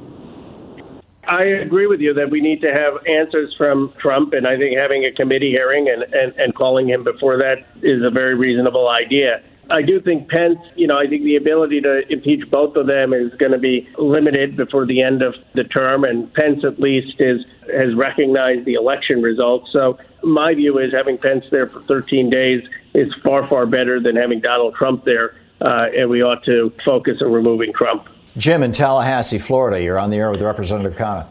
[1.26, 4.76] I agree with you that we need to have answers from Trump, and I think
[4.76, 8.88] having a committee hearing and, and, and calling him before that is a very reasonable
[8.88, 9.42] idea.
[9.70, 13.12] I do think Pence, you know, I think the ability to impeach both of them
[13.14, 17.18] is going to be limited before the end of the term, and Pence at least
[17.18, 19.72] is has recognized the election results.
[19.72, 24.16] So my view is having Pence there for 13 days is far far better than
[24.16, 28.06] having Donald Trump there, uh, and we ought to focus on removing Trump.
[28.36, 29.82] Jim in Tallahassee, Florida.
[29.82, 31.28] You're on the air with Representative Khanna.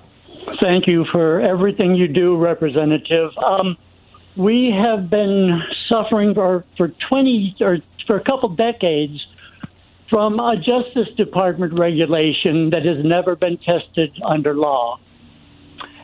[0.61, 3.31] Thank you for everything you do, Representative.
[3.37, 3.77] Um,
[4.37, 9.25] we have been suffering for, for 20 or for a couple decades
[10.09, 14.99] from a Justice Department regulation that has never been tested under law.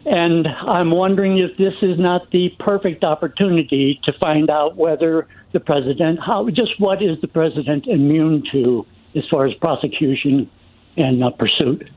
[0.05, 5.59] And I'm wondering if this is not the perfect opportunity to find out whether the
[5.59, 8.85] president, how, just what is the president immune to
[9.15, 10.49] as far as prosecution
[10.97, 11.89] and uh, pursuit.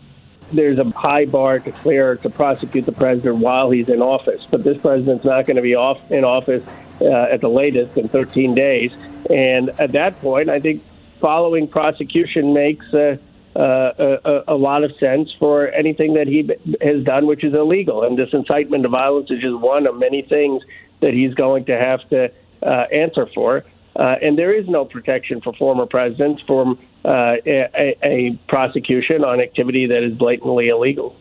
[0.53, 4.65] There's a high bar to clear to prosecute the president while he's in office, but
[4.65, 6.63] this president's not going to be off in office
[7.01, 8.93] uh, at the latest in 13 days.
[9.31, 10.83] And at that point, I think
[11.21, 13.17] following prosecution makes uh,
[13.57, 18.03] uh, a, a, lot of sense for anything that he has done, which is illegal.
[18.03, 20.63] And this incitement to violence is just one of many things
[21.01, 22.33] that he's going to have to
[22.63, 23.65] uh, answer for.
[23.95, 29.41] Uh, and there is no protection for former presidents from uh, a, a, prosecution on
[29.41, 31.15] activity that is blatantly illegal.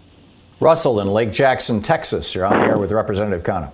[0.60, 2.34] Russell in Lake Jackson, Texas.
[2.34, 3.73] You're on the air with Representative Khanna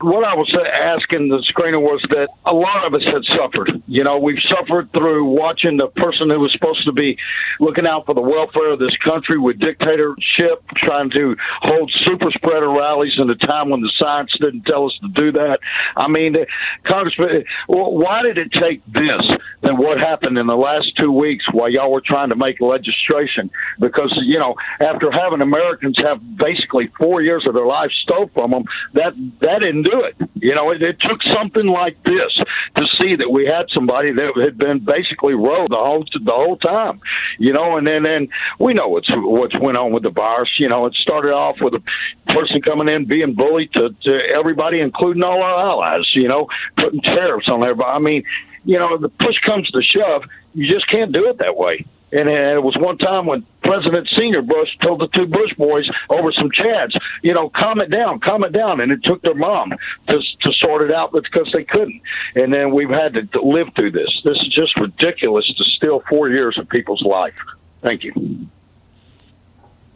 [0.00, 3.70] what I was asking the screener was that a lot of us had suffered.
[3.86, 7.16] You know, we've suffered through watching the person who was supposed to be
[7.60, 12.70] looking out for the welfare of this country with dictatorship, trying to hold super spreader
[12.70, 15.58] rallies in a time when the science didn't tell us to do that.
[15.96, 16.36] I mean,
[16.86, 19.22] Congressman, why did it take this
[19.62, 23.50] than what happened in the last two weeks while y'all were trying to make legislation?
[23.78, 28.50] Because, you know, after having Americans have basically four years of their life stole from
[28.50, 30.16] them, that, that didn't do it.
[30.34, 32.32] You know, it, it took something like this
[32.76, 36.56] to see that we had somebody that had been basically rogue the whole the whole
[36.56, 37.00] time.
[37.38, 40.50] You know, and then then we know what's what's went on with the virus.
[40.58, 41.82] You know, it started off with a
[42.32, 46.10] person coming in being bullied to, to everybody, including all our allies.
[46.14, 47.90] You know, putting tariffs on everybody.
[47.90, 48.24] I mean,
[48.64, 50.22] you know, the push comes to shove,
[50.54, 51.84] you just can't do it that way.
[52.14, 56.30] And it was one time when President Senior Bush told the two Bush boys over
[56.30, 58.80] some chads, you know, calm it down, calm it down.
[58.80, 59.72] And it took their mom
[60.08, 62.00] to, to sort it out because they couldn't.
[62.36, 64.08] And then we've had to live through this.
[64.24, 67.34] This is just ridiculous to steal four years of people's life.
[67.82, 68.46] Thank you.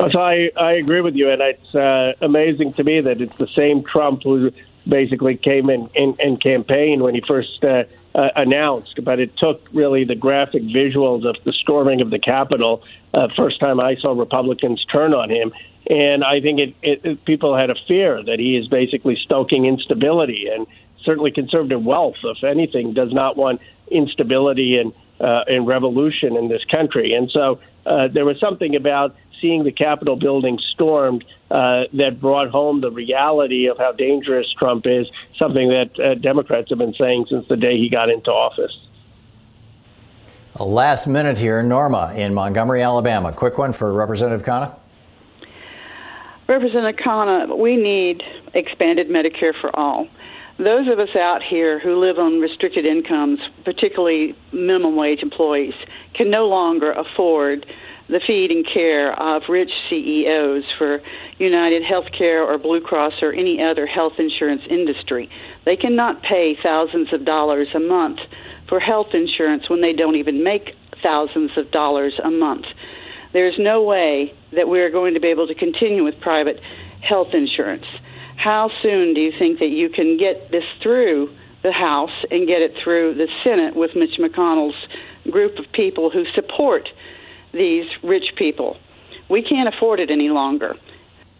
[0.00, 3.48] So I, I agree with you, and it's uh, amazing to me that it's the
[3.57, 4.52] same Trump who
[4.88, 7.85] basically came in in, in campaign when he first uh,
[8.18, 12.83] uh, announced, but it took really the graphic visuals of the storming of the Capitol.
[13.14, 15.53] Uh, first time I saw Republicans turn on him,
[15.88, 19.66] and I think it, it, it, people had a fear that he is basically stoking
[19.66, 20.66] instability, and
[21.05, 26.64] certainly conservative wealth, if anything, does not want instability and uh, and revolution in this
[26.64, 27.14] country.
[27.14, 32.50] And so uh, there was something about seeing the Capitol building stormed uh, that brought
[32.50, 35.06] home the reality of how dangerous Trump is,
[35.38, 38.76] something that uh, Democrats have been saying since the day he got into office.
[40.56, 43.32] A last minute here, Norma in Montgomery, Alabama.
[43.32, 44.74] Quick one for Representative Khanna.
[46.48, 48.22] Representative Khanna, we need
[48.54, 50.08] expanded Medicare for all.
[50.59, 55.74] Those of us out here who live on restricted incomes, particularly minimum wage employees,
[56.14, 57.64] can no longer afford
[58.09, 61.00] the feed and care of rich CEOs for
[61.38, 65.28] United Healthcare or Blue Cross or any other health insurance industry.
[65.64, 68.18] They cannot pay thousands of dollars a month
[68.68, 72.64] for health insurance when they don't even make thousands of dollars a month.
[73.32, 76.56] There's no way that we're going to be able to continue with private
[77.06, 77.84] health insurance.
[78.39, 82.62] How soon do you think that you can get this through the House and get
[82.62, 84.76] it through the Senate with Mitch McConnell's
[85.28, 86.89] group of people who support
[87.53, 88.76] these rich people?
[89.28, 90.76] We can't afford it any longer.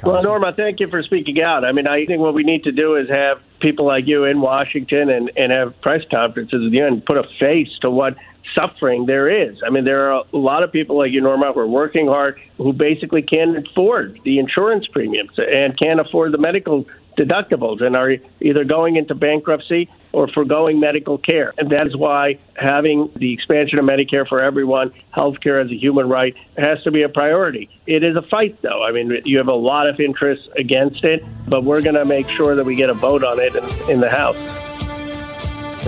[0.03, 1.65] Well, Norma, thank you for speaking out.
[1.65, 4.41] I mean, I think what we need to do is have people like you in
[4.41, 8.17] Washington and, and have press conferences with you and put a face to what
[8.55, 9.59] suffering there is.
[9.67, 12.41] I mean, there are a lot of people like you, Norma, who are working hard
[12.57, 16.87] who basically can't afford the insurance premiums and can't afford the medical
[17.19, 21.53] deductibles and are either going into bankruptcy or foregoing medical care.
[21.59, 25.75] And that is why having the expansion of Medicare for everyone, health care as a
[25.77, 27.69] human right, has to be a priority.
[27.87, 28.85] It is a fight, though.
[28.85, 32.29] I mean, you have a lot of interests against it, but we're going to make
[32.29, 34.68] sure that we get a vote on it in, in the House.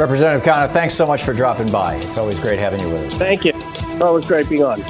[0.01, 1.97] Representative Khanna, thanks so much for dropping by.
[1.97, 3.19] It's always great having you with us.
[3.19, 3.53] Thank you.
[4.01, 4.81] Always great being on.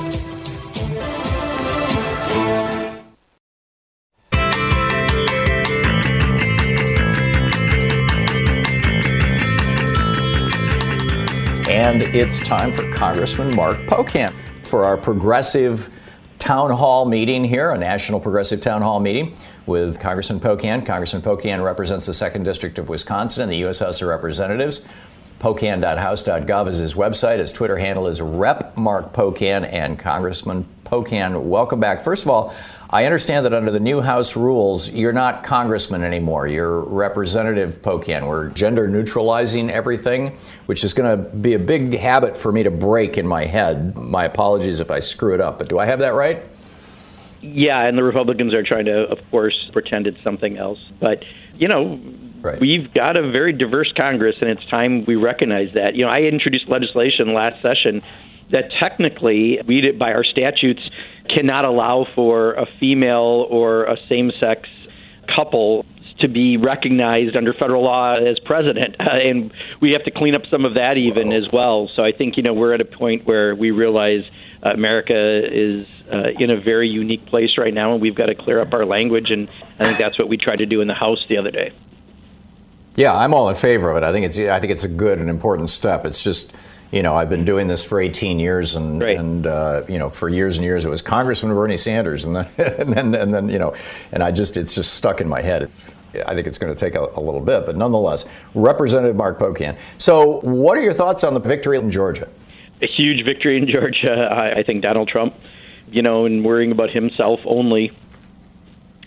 [11.69, 14.33] And it's time for Congressman Mark Pocan
[14.65, 15.91] for our progressive
[16.41, 19.37] town hall meeting here, a national progressive town hall meeting
[19.67, 20.85] with Congressman Pocan.
[20.85, 23.79] Congressman Pocan represents the 2nd District of Wisconsin in the U.S.
[23.79, 24.89] House of Representatives.
[25.41, 27.39] Pocan.house.gov is his website.
[27.39, 31.41] His Twitter handle is Rep Mark Pocan and Congressman Pocan.
[31.45, 32.03] Welcome back.
[32.03, 32.55] First of all,
[32.91, 36.47] I understand that under the new House rules, you're not Congressman anymore.
[36.47, 38.29] You're Representative Pocan.
[38.29, 40.37] We're gender neutralizing everything,
[40.67, 43.97] which is going to be a big habit for me to break in my head.
[43.97, 46.45] My apologies if I screw it up, but do I have that right?
[47.41, 50.79] Yeah, and the Republicans are trying to, of course, pretend it's something else.
[51.01, 51.25] But,
[51.55, 51.99] you know,
[52.43, 52.61] right.
[52.61, 55.95] we've got a very diverse Congress, and it's time we recognize that.
[55.95, 58.03] You know, I introduced legislation last session
[58.51, 60.83] that technically, we, by our statutes,
[61.29, 64.69] cannot allow for a female or a same sex
[65.37, 65.87] couple
[66.21, 68.97] to be recognized under federal law as president.
[69.01, 71.89] Uh, and we have to clean up some of that even as well.
[71.95, 74.23] So I think, you know, we're at a point where we realize
[74.65, 78.35] uh, America is uh, in a very unique place right now, and we've got to
[78.35, 79.31] clear up our language.
[79.31, 81.73] And I think that's what we tried to do in the House the other day.
[82.97, 84.03] Yeah, I'm all in favor of it.
[84.03, 86.05] I think it's I think it's a good and important step.
[86.05, 86.53] It's just
[86.91, 89.17] you know, I've been doing this for 18 years, and right.
[89.17, 92.49] and uh, you know, for years and years, it was Congressman Bernie Sanders, and then
[92.59, 93.75] and then and then you know,
[94.13, 95.71] and I just it's just stuck in my head.
[96.27, 98.25] I think it's going to take a, a little bit, but nonetheless,
[98.55, 99.79] Representative Mark Pocan.
[99.99, 102.29] So, what are your thoughts on the victory in Georgia?
[102.83, 104.29] A huge victory in Georgia.
[104.33, 105.35] I, I think Donald Trump,
[105.89, 107.93] you know, and worrying about himself only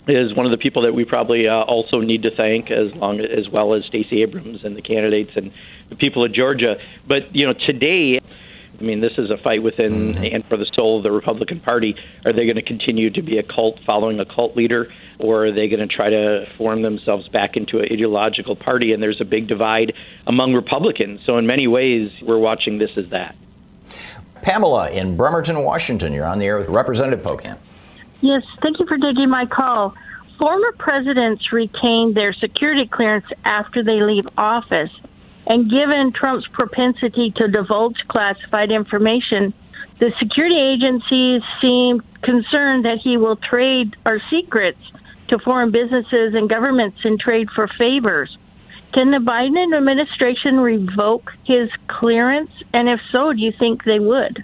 [0.06, 3.20] is one of the people that we probably uh, also need to thank, as long
[3.20, 5.52] as well as Stacey Abrams and the candidates and
[5.88, 6.76] the people of Georgia.
[7.06, 8.20] But you know, today.
[8.76, 10.34] I mean, this is a fight within mm-hmm.
[10.34, 11.94] and for the soul of the Republican Party.
[12.24, 15.52] Are they going to continue to be a cult following a cult leader, or are
[15.52, 18.92] they going to try to form themselves back into an ideological party?
[18.92, 19.92] And there's a big divide
[20.26, 21.20] among Republicans.
[21.24, 23.36] So, in many ways, we're watching this as that.
[24.42, 26.12] Pamela in Bremerton, Washington.
[26.12, 27.58] You're on the air with Representative Pocan.
[28.24, 29.94] Yes, thank you for taking my call.
[30.38, 34.88] Former presidents retain their security clearance after they leave office.
[35.46, 39.52] And given Trump's propensity to divulge classified information,
[40.00, 44.80] the security agencies seem concerned that he will trade our secrets
[45.28, 48.34] to foreign businesses and governments in trade for favors.
[48.94, 52.50] Can the Biden administration revoke his clearance?
[52.72, 54.42] And if so, do you think they would?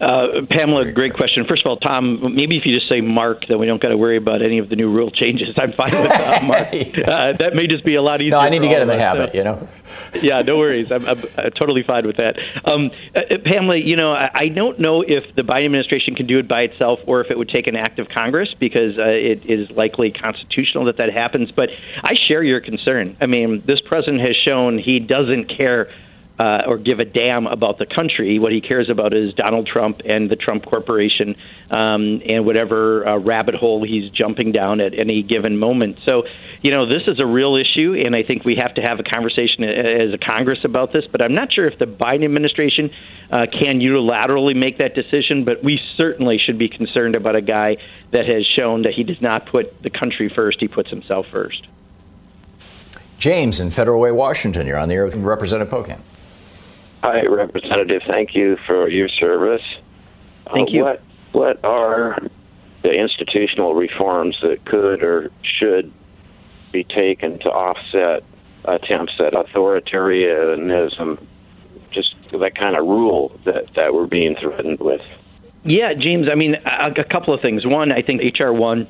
[0.00, 1.44] Uh, Pamela, great question.
[1.48, 3.96] First of all, Thom, maybe if you just say Mark, then we don't got to
[3.96, 5.48] worry about any of the new rule changes.
[5.56, 6.68] I'm fine with uh, Mark.
[6.68, 8.32] Uh, that may just be a lot easier.
[8.32, 9.38] No, I need to get in the habit, so.
[9.38, 9.68] you know.
[10.22, 10.90] yeah, no worries.
[10.90, 12.36] I'm, I'm, I'm, totally fine with that.
[12.64, 16.26] Um, uh, uh, Pamela, you know, I, I, don't know if the Biden administration can
[16.26, 19.04] do it by itself or if it would take an act of Congress because uh,
[19.04, 21.50] it is likely constitutional that that happens.
[21.50, 21.70] But
[22.02, 23.16] I share your concern.
[23.20, 25.88] I mean, this president has shown he doesn't care
[26.38, 28.38] uh, or give a damn about the country.
[28.38, 31.36] What he cares about is Donald Trump and the Trump Corporation
[31.70, 35.98] um, and whatever uh, rabbit hole he's jumping down at any given moment.
[36.04, 36.24] So,
[36.62, 39.04] you know, this is a real issue, and I think we have to have a
[39.04, 41.04] conversation as a Congress about this.
[41.10, 42.90] But I'm not sure if the Biden administration
[43.30, 47.76] uh, can unilaterally make that decision, but we certainly should be concerned about a guy
[48.12, 51.68] that has shown that he does not put the country first, he puts himself first.
[53.18, 54.66] James in Federal Way, Washington.
[54.66, 56.00] You're on the air with Representative Pocan.
[57.04, 58.00] Hi, Representative.
[58.08, 59.60] Thank you for your service.
[60.54, 60.84] Thank uh, you.
[60.84, 61.02] What,
[61.32, 62.18] what are
[62.82, 65.92] the institutional reforms that could or should
[66.72, 68.24] be taken to offset
[68.64, 71.22] attempts at authoritarianism,
[71.92, 75.02] just that kind of rule that, that we're being threatened with?
[75.62, 77.66] Yeah, James, I mean, a, a couple of things.
[77.66, 78.50] One, I think H.R.
[78.50, 78.88] 1,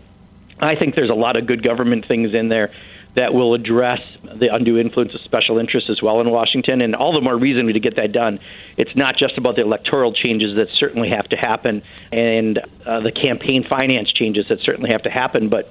[0.60, 2.72] I think there's a lot of good government things in there
[3.16, 7.12] that will address the undue influence of special interests as well in Washington, and all
[7.14, 8.40] the more reason to get that done.
[8.76, 13.12] It's not just about the electoral changes that certainly have to happen and uh, the
[13.12, 15.70] campaign finance changes that certainly have to happen, but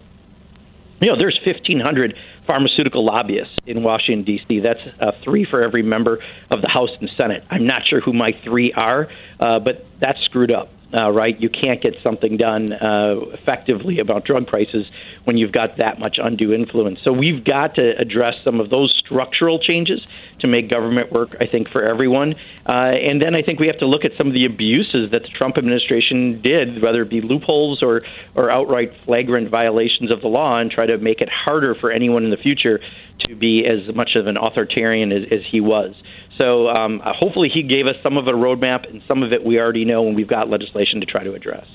[1.02, 2.16] you know, there's 1,500
[2.48, 4.62] pharmaceutical lobbyists in Washington, D.C.
[4.62, 6.20] That's uh, three for every member
[6.50, 7.44] of the House and Senate.
[7.50, 11.40] I'm not sure who my three are, uh, but that's screwed up uh, right?
[11.40, 14.86] You can't get something done uh, effectively about drug prices
[15.24, 17.00] when you've got that much undue influence.
[17.04, 20.06] So we've got to address some of those structural changes
[20.40, 22.36] to make government work, I think, for everyone.
[22.70, 25.24] Uh, and then I think we have to look at some of the abuses that
[25.24, 28.02] the Trump administration did, whether it be loopholes or,
[28.36, 32.24] or outright flagrant violations of the law, and try to make it harder for anyone
[32.26, 32.80] in the future
[33.28, 35.96] to be as much of an authoritarian as, as he was.
[36.40, 39.44] So um, uh, hopefully he gave us some of a roadmap, and some of it
[39.44, 41.66] we already know, and we've got legislation to try to address.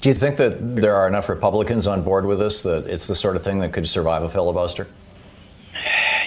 [0.00, 3.14] Do you think that there are enough Republicans on board with this that it's the
[3.14, 4.88] sort of thing that could survive a filibuster?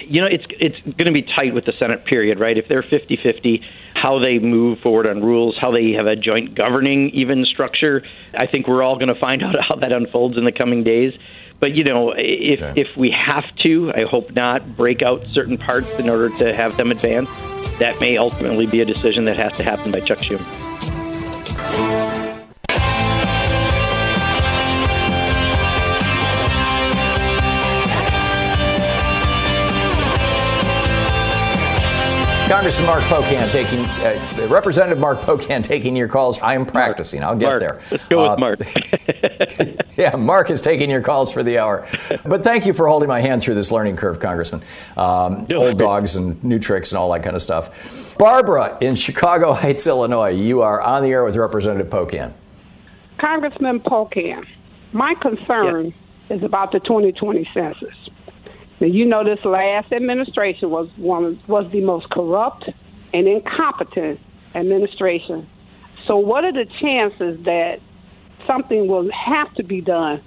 [0.06, 2.56] You know, it's it's going to be tight with the Senate period, right?
[2.56, 3.62] If they're 50-50,
[3.94, 8.02] how they move forward on rules, how they have a joint governing even structure,
[8.34, 11.12] I think we're all going to find out how that unfolds in the coming days.
[11.60, 15.88] But you know, if if we have to, I hope not break out certain parts
[15.98, 17.30] in order to have them advance.
[17.78, 20.44] That may ultimately be a decision that has to happen by Chuck Schumer.
[32.54, 36.40] Congressman Mark Pocan taking, uh, Representative Mark Pocan taking your calls.
[36.40, 37.24] I am practicing.
[37.24, 37.60] I'll get Mark.
[37.60, 37.80] there.
[37.90, 39.96] Let's go uh, with Mark.
[39.96, 41.84] yeah, Mark is taking your calls for the hour.
[42.24, 44.62] But thank you for holding my hand through this learning curve, Congressman.
[44.96, 48.16] Um, no, old dogs and new tricks and all that kind of stuff.
[48.18, 52.32] Barbara in Chicago Heights, Illinois, you are on the air with Representative Pocan.
[53.18, 54.46] Congressman Pocan,
[54.92, 55.92] my concern
[56.30, 57.96] is about the 2020 census.
[58.80, 62.68] You know, this last administration was one was the most corrupt
[63.12, 64.18] and incompetent
[64.54, 65.48] administration.
[66.06, 67.76] So, what are the chances that
[68.46, 70.22] something will have to be done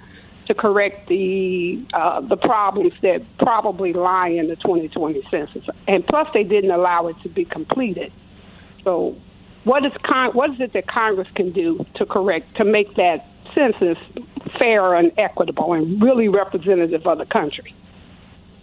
[0.46, 5.62] to correct the uh, the problems that probably lie in the 2020 census?
[5.86, 8.12] And plus, they didn't allow it to be completed.
[8.82, 9.14] So,
[9.64, 13.26] what is con- what is it that Congress can do to correct to make that
[13.54, 13.98] census
[14.58, 17.74] fair and equitable and really representative of the country?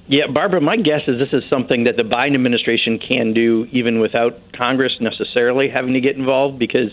[0.08, 4.00] Yeah, Barbara, my guess is this is something that the Biden administration can do even
[4.00, 6.92] without Congress necessarily having to get involved because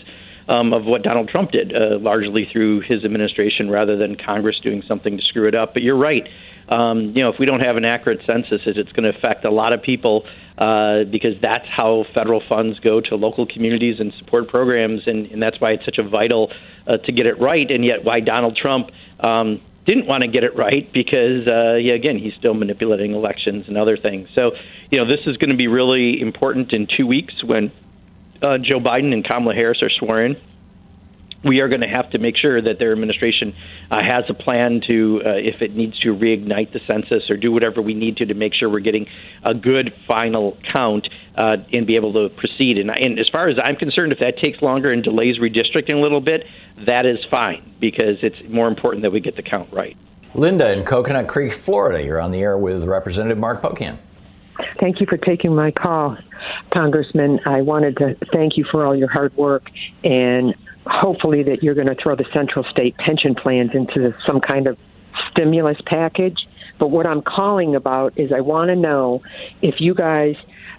[0.49, 4.81] um, of what Donald Trump did, uh, largely through his administration rather than Congress doing
[4.87, 5.73] something to screw it up.
[5.73, 6.27] But you're right.
[6.69, 9.51] Um, you know, if we don't have an accurate census, it's going to affect a
[9.51, 10.25] lot of people
[10.57, 15.41] uh, because that's how federal funds go to local communities and support programs, and, and
[15.41, 16.51] that's why it's such a vital
[16.87, 17.69] uh, to get it right.
[17.69, 18.89] And yet, why Donald Trump
[19.19, 23.65] um, didn't want to get it right because, uh, yeah, again, he's still manipulating elections
[23.67, 24.29] and other things.
[24.37, 24.51] So,
[24.91, 27.71] you know, this is going to be really important in two weeks when
[28.45, 30.37] uh, Joe Biden and Kamala Harris are sworn in
[31.43, 33.53] we are going to have to make sure that their administration
[33.91, 37.51] uh, has a plan to, uh, if it needs to, reignite the census or do
[37.51, 39.07] whatever we need to to make sure we're getting
[39.43, 42.77] a good final count uh, and be able to proceed.
[42.77, 45.99] And, and as far as I'm concerned, if that takes longer and delays redistricting a
[45.99, 46.43] little bit,
[46.87, 49.97] that is fine because it's more important that we get the count right.
[50.35, 53.99] Linda in Coconut Creek, Florida, you're on the air with Representative Mark Pocan.
[54.79, 56.17] Thank you for taking my call,
[56.73, 57.39] Congressman.
[57.45, 59.69] I wanted to thank you for all your hard work
[60.03, 60.55] and
[60.85, 64.77] hopefully that you're going to throw the central state pension plans into some kind of
[65.31, 66.37] stimulus package.
[66.79, 69.21] But what I'm calling about is I want to know
[69.61, 70.35] if you guys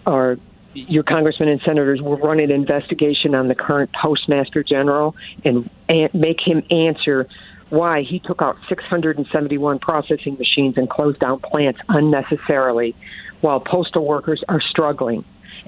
[0.07, 0.36] are
[0.74, 6.12] your congressmen and senators will run an investigation on the current postmaster general and, and
[6.12, 7.28] make him answer
[7.70, 12.94] why he took out 671 processing machines and closed down plants unnecessarily
[13.40, 15.24] while postal workers are struggling.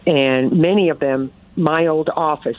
[0.07, 2.57] And many of them, my old office,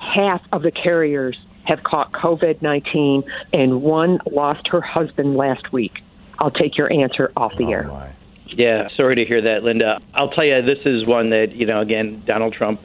[0.00, 3.22] half of the carriers have caught COVID 19,
[3.52, 5.92] and one lost her husband last week.
[6.38, 7.84] I'll take your answer off the oh air.
[7.84, 8.12] My.
[8.46, 10.00] Yeah, sorry to hear that, Linda.
[10.14, 12.80] I'll tell you, this is one that, you know, again, Donald Trump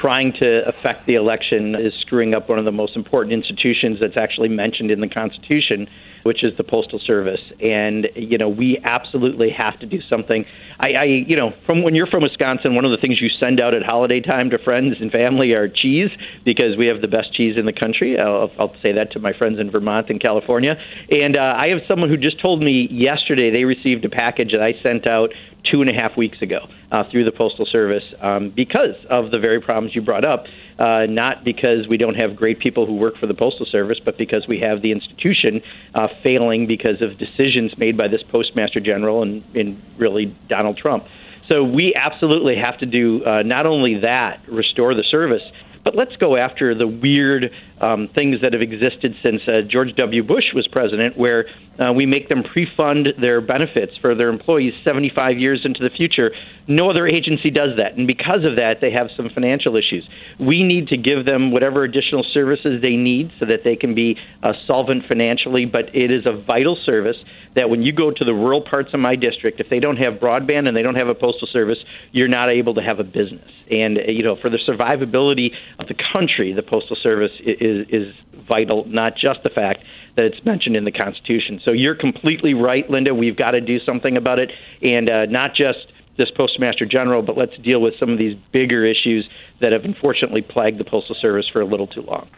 [0.00, 4.16] trying to affect the election is screwing up one of the most important institutions that's
[4.16, 5.88] actually mentioned in the Constitution,
[6.22, 7.40] which is the Postal Service.
[7.60, 10.44] And, you know, we absolutely have to do something.
[10.80, 13.60] I, I, you know, from when you're from Wisconsin, one of the things you send
[13.60, 16.10] out at holiday time to friends and family are cheese
[16.44, 18.20] because we have the best cheese in the country.
[18.20, 20.76] I'll, I'll say that to my friends in Vermont and California.
[21.10, 24.62] And uh, I have someone who just told me yesterday they received a package that
[24.62, 25.30] I sent out
[25.70, 26.58] two and a half weeks ago
[26.92, 30.44] uh, through the Postal Service um, because of the very problems you brought up.
[30.78, 34.16] Uh, not because we don't have great people who work for the Postal Service, but
[34.16, 35.60] because we have the institution
[35.96, 41.02] uh, failing because of decisions made by this Postmaster General and, and really Donald Trump.
[41.48, 45.42] So we absolutely have to do uh, not only that, restore the service,
[45.84, 47.50] but let's go after the weird
[47.80, 50.22] um, things that have existed since uh, George W.
[50.22, 51.46] Bush was president, where
[51.78, 56.32] uh, we make them pre-fund their benefits for their employees 75 years into the future.
[56.66, 60.06] No other agency does that, and because of that, they have some financial issues.
[60.38, 64.16] We need to give them whatever additional services they need so that they can be
[64.42, 65.64] uh, solvent financially.
[65.64, 67.16] But it is a vital service
[67.54, 70.14] that when you go to the rural parts of my district, if they don't have
[70.14, 71.78] broadband and they don't have a postal service,
[72.12, 73.50] you're not able to have a business.
[73.70, 78.14] And uh, you know, for the survivability of the country, the postal service is is
[78.50, 78.84] vital.
[78.86, 79.84] Not just the fact
[80.18, 81.60] that it's mentioned in the Constitution.
[81.64, 83.14] So you're completely right, Linda.
[83.14, 84.50] We've got to do something about it,
[84.82, 85.78] and uh, not just
[86.18, 89.28] this Postmaster General, but let's deal with some of these bigger issues
[89.60, 92.28] that have unfortunately plagued the Postal Service for a little too long.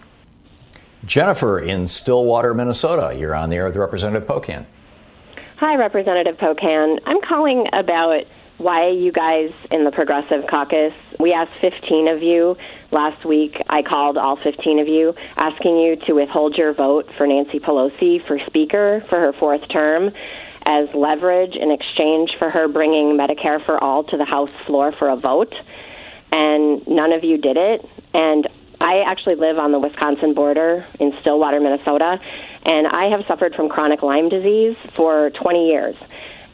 [1.07, 3.17] Jennifer in Stillwater, Minnesota.
[3.19, 4.67] You're on the air with Representative Pocan.
[5.57, 6.99] Hi, Representative Pocan.
[7.07, 8.25] I'm calling about
[8.61, 12.57] why you guys in the Progressive Caucus, we asked 15 of you
[12.93, 13.57] last week.
[13.71, 18.27] I called all 15 of you asking you to withhold your vote for Nancy Pelosi
[18.27, 20.11] for Speaker for her fourth term
[20.69, 25.09] as leverage in exchange for her bringing Medicare for All to the House floor for
[25.09, 25.55] a vote.
[26.33, 27.81] And none of you did it.
[28.13, 28.47] And
[28.79, 32.19] I actually live on the Wisconsin border in Stillwater, Minnesota,
[32.67, 35.97] and I have suffered from chronic Lyme disease for 20 years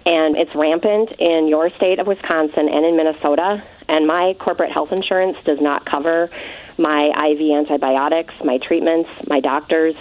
[0.06, 3.62] and it's rampant in your state of Wisconsin and in Minnesota.
[3.88, 6.30] And my corporate health insurance does not cover
[6.78, 9.94] my IV antibiotics, my treatments, my doctors.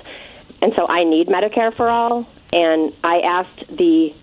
[0.61, 2.27] And so I need Medicare for all.
[2.53, 4.13] And I asked the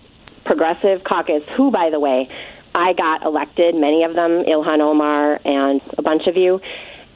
[0.45, 2.29] Progressive Caucus, who, by the way,
[2.75, 6.59] I got elected, many of them, Ilhan Omar and a bunch of you.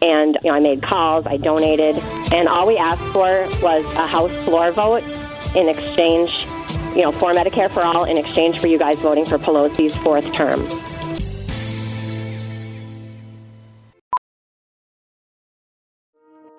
[0.02, 1.96] And you know, I made calls, I donated,
[2.32, 5.04] and all we asked for was a House floor vote
[5.56, 6.30] in exchange
[6.98, 10.34] you know, for Medicare for All in exchange for you guys voting for Pelosi's fourth
[10.34, 10.68] term.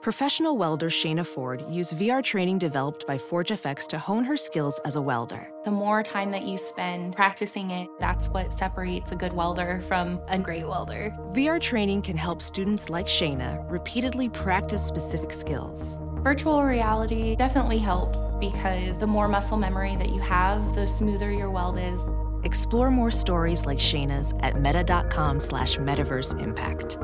[0.01, 4.95] Professional welder Shayna Ford used VR training developed by ForgeFX to hone her skills as
[4.95, 5.51] a welder.
[5.65, 10.21] The more time that you spend practicing it, that's what separates a good welder from
[10.29, 11.15] a great welder.
[11.33, 15.99] VR training can help students like Shayna repeatedly practice specific skills.
[16.23, 21.49] Virtual reality definitely helps because the more muscle memory that you have, the smoother your
[21.49, 22.01] weld is.
[22.43, 26.99] Explore more stories like Shayna's at meta.com slash metaverse impact.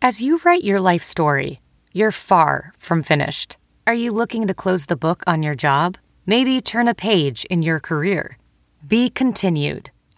[0.00, 1.60] As you write your life story,
[1.92, 3.56] you're far from finished.
[3.88, 5.98] Are you looking to close the book on your job?
[6.26, 8.38] Maybe turn a page in your career?
[8.86, 9.90] Be continued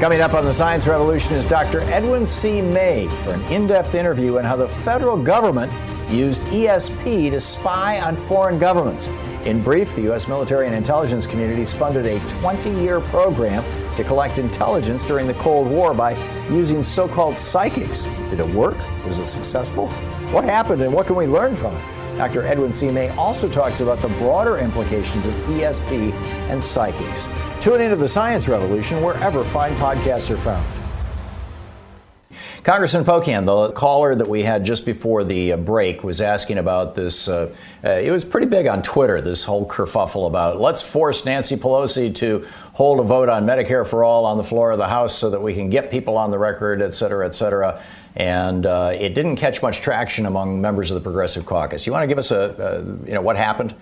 [0.00, 1.80] Coming up on the Science Revolution is Dr.
[1.80, 2.62] Edwin C.
[2.62, 5.72] May for an in depth interview on how the federal government
[6.08, 9.08] used ESP to spy on foreign governments.
[9.44, 10.28] In brief, the U.S.
[10.28, 13.64] military and intelligence communities funded a 20 year program
[13.96, 16.12] to collect intelligence during the Cold War by
[16.48, 18.04] using so called psychics.
[18.30, 18.76] Did it work?
[19.04, 19.88] Was it successful?
[20.30, 21.97] What happened and what can we learn from it?
[22.18, 22.44] Dr.
[22.44, 22.90] Edwin C.
[22.90, 26.12] May also talks about the broader implications of ESP
[26.50, 27.28] and psychics.
[27.60, 30.66] Tune into the science revolution wherever fine podcasts are found.
[32.64, 36.96] Congressman Pocan, the caller that we had just before the uh, break, was asking about
[36.96, 37.28] this.
[37.28, 37.54] Uh,
[37.84, 42.12] uh, it was pretty big on Twitter, this whole kerfuffle about let's force Nancy Pelosi
[42.16, 45.30] to hold a vote on Medicare for all on the floor of the House so
[45.30, 47.80] that we can get people on the record, et cetera, et cetera
[48.16, 51.86] and uh, it didn't catch much traction among members of the Progressive Caucus.
[51.86, 53.74] You want to give us a, a you know what happened?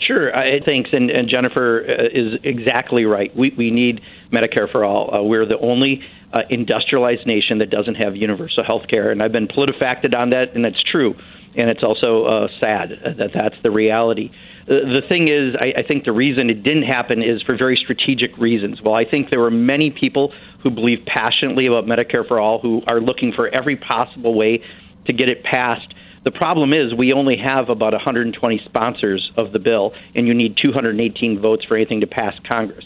[0.00, 3.34] Sure, I thanks, and, and Jennifer uh, is exactly right.
[3.36, 4.00] We we need
[4.32, 5.14] Medicare for all.
[5.14, 6.02] Uh, we're the only
[6.32, 10.54] uh, industrialized nation that doesn't have universal health care, and I've been politifacted on that,
[10.54, 11.14] and that's true,
[11.56, 14.30] and it's also uh, sad that that's the reality.
[14.66, 17.76] The, the thing is, I, I think the reason it didn't happen is for very
[17.76, 18.80] strategic reasons.
[18.80, 20.32] Well, I think there were many people
[20.62, 24.62] who believe passionately about Medicare for all who are looking for every possible way
[25.06, 29.58] to get it passed the problem is we only have about 120 sponsors of the
[29.58, 32.84] bill, and you need 218 votes for anything to pass Congress.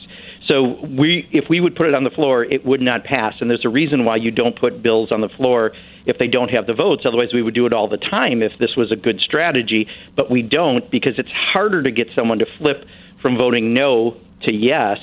[0.49, 3.35] So we, if we would put it on the floor, it would not pass.
[3.41, 5.73] And there's a reason why you don't put bills on the floor
[6.07, 7.03] if they don't have the votes.
[7.07, 9.89] Otherwise, we would do it all the time if this was a good strategy.
[10.17, 12.85] But we don't because it's harder to get someone to flip
[13.23, 14.17] from voting no
[14.47, 14.99] to yes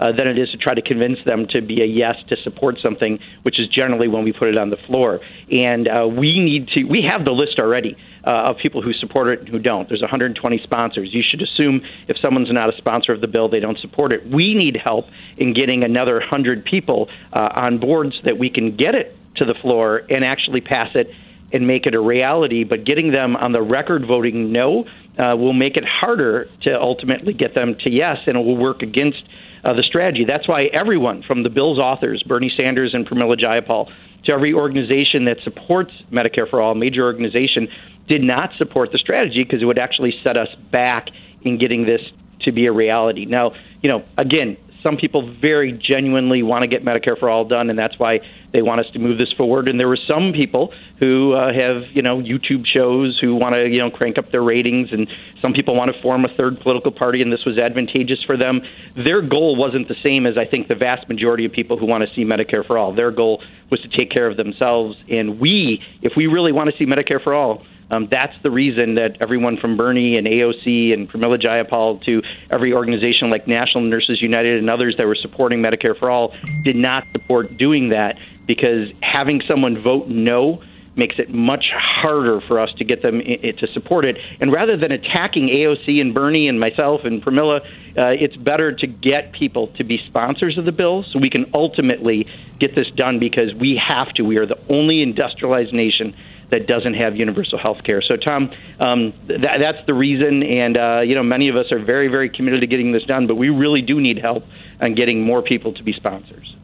[0.00, 2.76] uh, than it is to try to convince them to be a yes to support
[2.84, 5.20] something, which is generally when we put it on the floor.
[5.50, 7.96] And uh, we need to, we have the list already.
[8.26, 9.88] Uh, of people who support it and who don't.
[9.88, 11.10] There's 120 sponsors.
[11.12, 14.28] You should assume if someone's not a sponsor of the bill, they don't support it.
[14.28, 15.04] We need help
[15.36, 19.44] in getting another 100 people uh, on board so that we can get it to
[19.44, 21.06] the floor and actually pass it
[21.52, 22.64] and make it a reality.
[22.64, 24.86] But getting them on the record voting no
[25.18, 28.82] uh, will make it harder to ultimately get them to yes, and it will work
[28.82, 29.22] against
[29.66, 30.24] uh, the strategy.
[30.26, 33.90] That's why everyone, from the bill's authors, Bernie Sanders and Pramila Jayapal,
[34.26, 37.68] to every organization that supports Medicare for All, major organization,
[38.08, 41.08] did not support the strategy because it would actually set us back
[41.42, 42.00] in getting this
[42.42, 43.24] to be a reality.
[43.24, 43.52] Now,
[43.82, 44.56] you know, again,
[44.86, 48.20] some people very genuinely want to get Medicare for all done, and that's why
[48.52, 49.68] they want us to move this forward.
[49.68, 53.66] And there were some people who uh, have, you know, YouTube shows who want to,
[53.68, 55.08] you know, crank up their ratings, and
[55.42, 58.60] some people want to form a third political party, and this was advantageous for them.
[59.04, 62.04] Their goal wasn't the same as I think the vast majority of people who want
[62.08, 62.94] to see Medicare for all.
[62.94, 66.76] Their goal was to take care of themselves, and we, if we really want to
[66.78, 71.08] see Medicare for all um, that's the reason that everyone from Bernie and AOC and
[71.08, 72.22] Pramila Jayapal to
[72.52, 76.34] every organization like National Nurses United and others that were supporting Medicare for All
[76.64, 78.16] did not support doing that
[78.46, 80.62] because having someone vote no
[80.96, 84.16] makes it much harder for us to get them to support it.
[84.40, 88.86] And rather than attacking AOC and Bernie and myself and Pramila, uh, it's better to
[88.86, 92.26] get people to be sponsors of the bill so we can ultimately
[92.58, 94.22] get this done because we have to.
[94.22, 96.16] We are the only industrialized nation
[96.50, 98.00] that doesn't have universal health care.
[98.02, 100.42] So, Thom, um, that, that's the reason.
[100.42, 103.26] And, uh, you know, many of us are very, very committed to getting this done,
[103.26, 104.44] but we really do need help
[104.80, 106.55] on getting more people to be sponsors.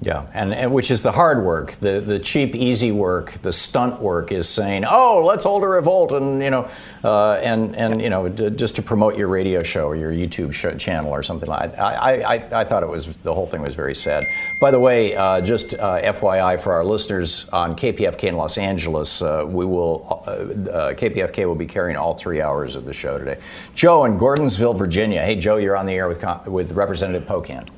[0.00, 4.00] Yeah, and, and which is the hard work, the the cheap, easy work, the stunt
[4.00, 6.70] work is saying, "Oh, let's hold a revolt," and you know,
[7.02, 10.52] uh, and and you know, d- just to promote your radio show or your YouTube
[10.52, 11.72] show, channel or something like.
[11.72, 11.80] That.
[11.80, 14.22] I, I I thought it was the whole thing was very sad.
[14.60, 19.20] By the way, uh, just uh, FYI for our listeners on KPFK in Los Angeles,
[19.20, 23.18] uh, we will uh, uh, KPFK will be carrying all three hours of the show
[23.18, 23.40] today.
[23.74, 25.24] Joe in Gordonsville, Virginia.
[25.24, 27.68] Hey, Joe, you're on the air with with Representative Pocan.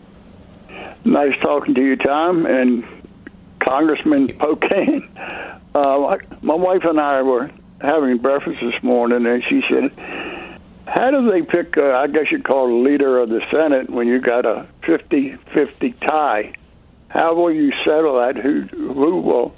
[1.05, 2.85] Nice talking to you, Thom, and
[3.61, 5.09] Congressman Pocan.
[5.73, 7.49] Uh, my wife and I were
[7.81, 9.93] having breakfast this morning, and she said,
[10.85, 11.77] "How do they pick?
[11.77, 15.95] Uh, I guess you'd call a leader of the Senate when you got a 50-50
[16.01, 16.55] tie.
[17.07, 18.37] How will you settle that?
[18.37, 19.55] Who who will?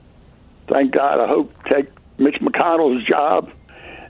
[0.69, 1.19] Thank God.
[1.19, 1.89] I hope take
[2.19, 3.51] Mitch McConnell's job,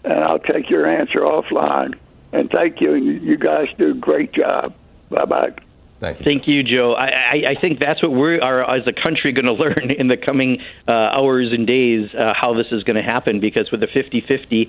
[0.03, 1.95] and I'll take your answer offline.
[2.33, 2.95] And thank you.
[2.95, 4.74] You guys do a great job.
[5.09, 5.55] Bye bye."
[6.03, 6.25] Thank you.
[6.25, 6.95] Thank you, Joe.
[6.99, 10.09] I, I, I think that's what we are as a country going to learn in
[10.09, 10.59] the coming
[10.91, 14.25] uh, hours and days uh, how this is going to happen because with the 50
[14.27, 14.69] 50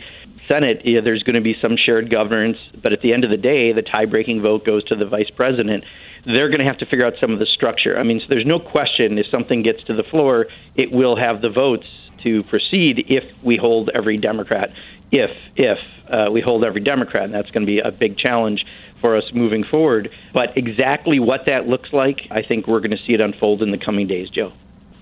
[0.51, 3.37] Senate, yeah, there's going to be some shared governance, but at the end of the
[3.37, 5.85] day, the tie breaking vote goes to the vice president.
[6.25, 7.97] They're going to have to figure out some of the structure.
[7.97, 11.41] I mean, so there's no question if something gets to the floor, it will have
[11.41, 11.87] the votes
[12.23, 14.69] to proceed if we hold every Democrat.
[15.11, 15.77] If if
[16.11, 18.63] uh, we hold every Democrat, and that's going to be a big challenge
[19.03, 20.09] for us moving forward.
[20.33, 23.71] But exactly what that looks like, I think we're going to see it unfold in
[23.71, 24.53] the coming days, Joe.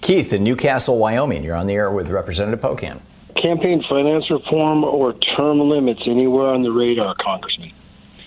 [0.02, 3.02] Keith in Newcastle, Wyoming, you're on the air with Representative Pocan.
[3.39, 7.72] Campaign finance reform or term limits anywhere on the radar, Congressman?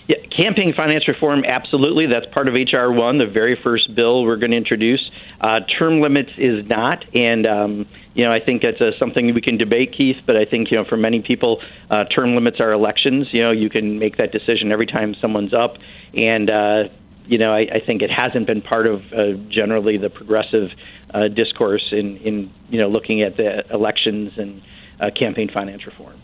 [0.07, 2.05] Yeah, campaign finance reform, absolutely.
[2.07, 2.91] That's part of H.R.
[2.91, 5.01] 1, the very first bill we're going to introduce.
[5.41, 7.03] Uh, term limits is not.
[7.13, 10.17] And, um, you know, I think it's uh, something we can debate, Keith.
[10.25, 11.61] But I think you know, for many people,
[11.91, 13.27] uh, term limits are elections.
[13.31, 15.77] You know, you can make that decision every time someone's up,
[16.13, 16.83] and uh,
[17.27, 20.71] you know, I, I think it hasn't been part of uh, generally the progressive
[21.13, 24.61] uh, discourse in, in you know looking at the elections and
[24.99, 26.19] uh, campaign finance reform.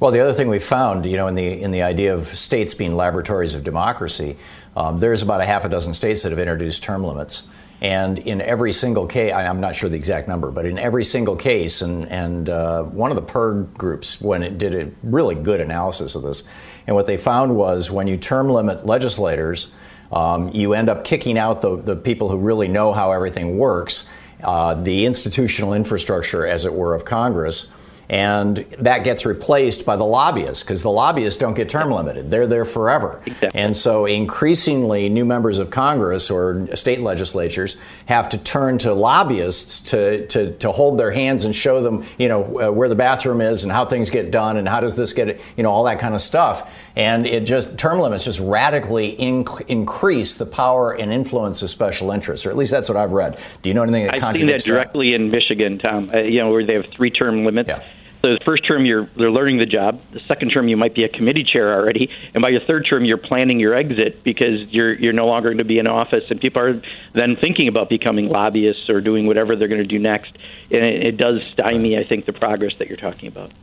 [0.00, 2.74] Well, the other thing we found, you know, in the in the idea of states
[2.74, 4.36] being laboratories of democracy,
[4.76, 7.46] um, there's about a half a dozen states that have introduced term limits.
[7.80, 11.36] And in every single case, I'm not sure the exact number, but in every single
[11.36, 15.60] case, and, and uh, one of the PIRG groups, when it did a really good
[15.60, 16.42] analysis of this,
[16.86, 19.72] and what they found was when you term limit legislators,
[20.10, 24.08] um, you end up kicking out the, the people who really know how everything works,
[24.42, 27.72] uh, the institutional infrastructure, as it were, of Congress.
[28.10, 32.30] And that gets replaced by the lobbyists because the lobbyists don't get term limited.
[32.30, 33.20] They're there forever.
[33.26, 33.50] Exactly.
[33.60, 39.80] And so increasingly, new members of Congress or state legislatures have to turn to lobbyists
[39.90, 43.42] to, to, to hold their hands and show them, you know, uh, where the bathroom
[43.42, 45.98] is and how things get done and how does this get, you know, all that
[45.98, 46.70] kind of stuff.
[46.96, 52.10] And it just, term limits just radically inc- increase the power and influence of special
[52.10, 53.38] interests, or at least that's what I've read.
[53.62, 55.16] Do you know anything that I've contradicts seen that directly that?
[55.16, 57.68] in Michigan, Thom, uh, you know, where they have three term limits.
[57.68, 57.84] Yeah.
[58.24, 60.00] So the first term you're they're learning the job.
[60.12, 63.04] The second term you might be a committee chair already, and by your third term
[63.04, 66.40] you're planning your exit because you're you're no longer going to be in office, and
[66.40, 66.82] people are
[67.14, 70.32] then thinking about becoming lobbyists or doing whatever they're going to do next.
[70.72, 73.54] And it, it does stymie, I think, the progress that you're talking about.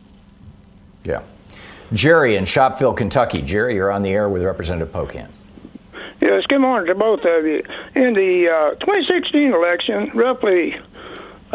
[1.04, 1.24] Yeah,
[1.92, 3.42] Jerry in Shopville, Kentucky.
[3.42, 5.30] Jerry, you're on the air with Representative Pocan.
[6.22, 7.62] Yes, good morning to both of you.
[7.94, 10.74] In the uh, 2016 election, roughly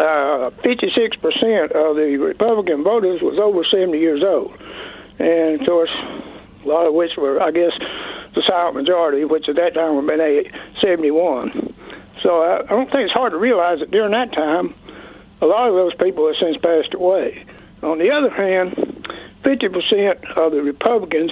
[0.00, 4.56] uh, 56% of the Republican voters was over 70 years old.
[5.18, 7.76] And of course, a lot of which were, I guess,
[8.34, 11.74] the silent majority, which at that time would have been 71.
[12.22, 14.74] So I, I don't think it's hard to realize that during that time,
[15.42, 17.44] a lot of those people have since passed away.
[17.82, 18.72] On the other hand,
[19.44, 21.30] 50% of the Republicans,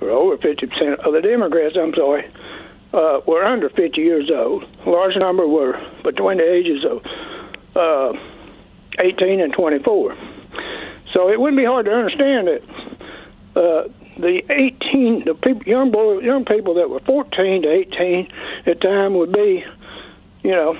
[0.00, 2.24] or over 50% of the Democrats, I'm sorry,
[2.92, 4.64] uh, were under 50 years old.
[4.86, 7.02] A large number were between the ages of
[7.76, 8.12] uh,
[8.98, 10.16] 18 and 24.
[11.12, 12.62] So it wouldn't be hard to understand that
[13.56, 18.28] uh, the 18, the people, young boy, young people that were 14 to 18
[18.60, 19.64] at the time would be,
[20.42, 20.74] you know,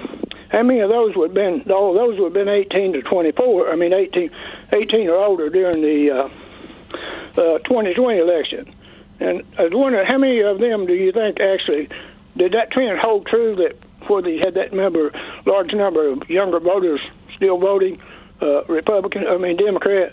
[0.51, 1.71] how many of those would have been?
[1.73, 3.71] All those would have been 18 to 24.
[3.71, 4.31] I mean, 18,
[4.75, 6.29] 18 or older during the uh,
[7.41, 8.75] uh, 2020 election.
[9.21, 11.89] And I was wondering how many of them do you think actually
[12.37, 13.77] did that trend hold true that
[14.09, 15.11] where they had that number,
[15.47, 17.01] large number of younger voters
[17.37, 18.01] still voting
[18.41, 20.13] uh, Republican, I mean Democrat.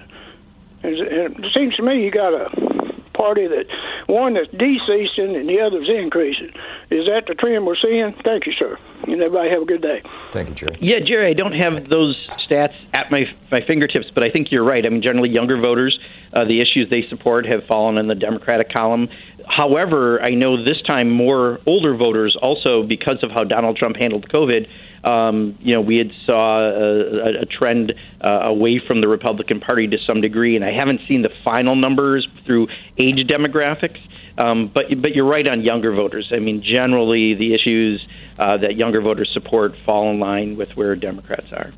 [0.84, 2.83] And it seems to me you got a
[3.14, 3.66] party that
[4.08, 6.52] one that's decreasing and the other's increasing.
[6.90, 8.14] Is that the trend we're seeing?
[8.24, 8.78] Thank you, sir.
[9.04, 10.02] And everybody have a good day.
[10.32, 10.78] Thank you, Jerry.
[10.82, 12.16] Yeah, Jerry, I don't have those
[12.48, 14.86] stats at my my fingertips, but I think you're right.
[14.86, 15.98] I mean, generally, younger voters,
[16.34, 19.10] uh, the issues they support have fallen in the Democratic column.
[19.48, 24.30] However, I know this time more older voters also because of how Donald Trump handled
[24.30, 24.68] COVID.
[25.04, 29.88] Um, you know, we had saw a, a trend uh, away from the Republican Party
[29.88, 32.68] to some degree, and I haven't seen the final numbers through
[33.02, 34.00] age demographics.
[34.38, 36.32] Um, but but you're right on younger voters.
[36.34, 38.06] I mean, generally the issues
[38.40, 41.74] uh, that younger voters support fall in line with where Democrats are.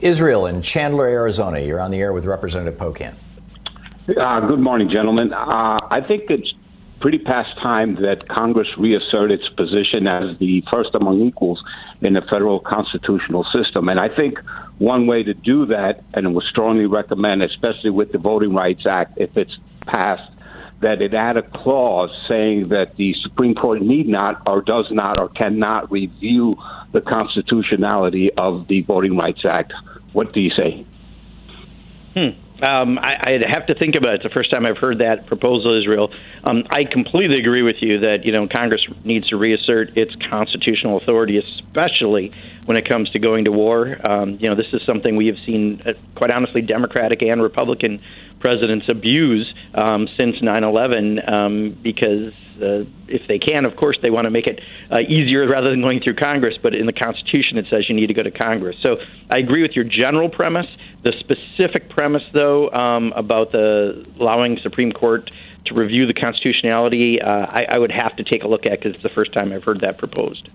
[0.00, 1.60] Israel in Chandler, Arizona.
[1.60, 3.14] You're on the air with Representative Pocan.
[4.08, 5.32] Uh, good morning, gentlemen.
[5.32, 6.52] Uh, I think it's
[7.04, 11.62] pretty past time that Congress reassert its position as the first among equals
[12.00, 13.90] in the federal constitutional system.
[13.90, 14.38] And I think
[14.78, 18.86] one way to do that, and it was strongly recommend, especially with the Voting Rights
[18.86, 19.54] Act, if it's
[19.86, 20.32] passed,
[20.80, 25.18] that it add a clause saying that the Supreme Court need not, or does not,
[25.18, 26.54] or cannot review
[26.92, 29.74] the constitutionality of the Voting Rights Act.
[30.14, 30.86] What do you say?
[32.14, 32.43] Hmm.
[32.64, 34.14] Um, I, I'd have to think about it.
[34.16, 36.12] It's the first time I've heard that proposal, Israel.
[36.44, 40.96] Um, I completely agree with you that you know Congress needs to reassert its constitutional
[40.96, 42.32] authority, especially
[42.64, 43.98] when it comes to going to war.
[44.08, 48.02] Um, you know, this is something we have seen, uh, quite honestly, Democratic and Republican
[48.40, 54.26] presidents abuse um, since 9/11 um, because uh, if they can, of course, they want
[54.26, 56.56] to make it uh, easier rather than going through Congress.
[56.62, 58.76] But in the Constitution, it says you need to go to Congress.
[58.84, 58.96] So
[59.32, 60.66] I agree with your general premise.
[61.04, 65.30] The specific premise, though, um, about the allowing Supreme Court
[65.66, 68.94] to review the constitutionality, uh, I, I would have to take a look at because
[68.94, 70.48] it's the first time I've heard that proposed.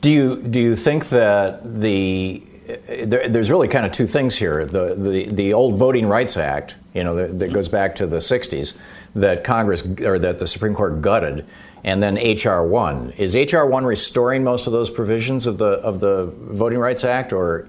[0.00, 4.64] Do you do you think that the there, there's really kind of two things here.
[4.64, 8.18] The, the, the old Voting Rights Act, you know, that, that, goes back to the
[8.18, 8.76] 60s,
[9.14, 11.46] that Congress or that the Supreme Court gutted,
[11.84, 13.10] and then HR one.
[13.18, 17.32] Is HR one restoring most of those provisions of the of the Voting Rights Act,
[17.32, 17.68] or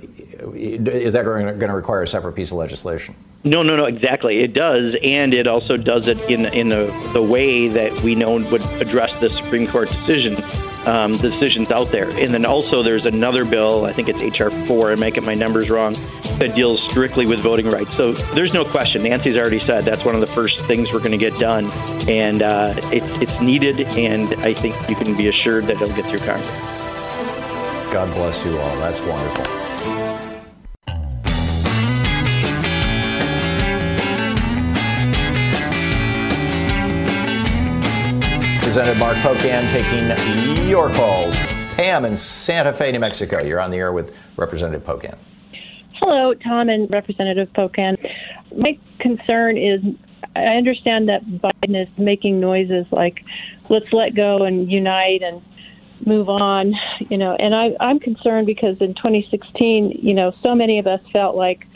[0.51, 3.15] is that going to require a separate piece of legislation?
[3.43, 3.85] No, no, no.
[3.85, 8.15] Exactly, it does, and it also does it in in the the way that we
[8.15, 10.37] know would address the Supreme Court decision,
[10.85, 12.09] um, decisions out there.
[12.09, 13.85] And then also there's another bill.
[13.85, 14.91] I think it's HR four.
[14.91, 15.95] I might get my numbers wrong.
[16.39, 17.93] that deals strictly with voting rights.
[17.95, 19.03] So there's no question.
[19.03, 21.69] Nancy's already said that's one of the first things we're going to get done,
[22.09, 23.81] and uh, it, it's needed.
[23.81, 26.47] And I think you can be assured that it'll get through Congress.
[27.91, 28.75] God bless you all.
[28.77, 29.62] That's wonderful.
[38.73, 41.35] Representative Mark Pocan taking your calls.
[41.75, 43.39] Pam in Santa Fe, New Mexico.
[43.43, 45.15] You're on the air with Representative Pocan.
[45.91, 47.99] Hello, Thom and Representative Pocan.
[48.57, 49.79] My concern is
[50.35, 53.23] I understand that Biden is making noises like,
[53.69, 55.43] let's let go and unite and
[56.07, 56.73] move on,
[57.11, 61.01] you know, and I, I'm concerned because in 2016, you know, so many of us
[61.11, 61.67] felt like,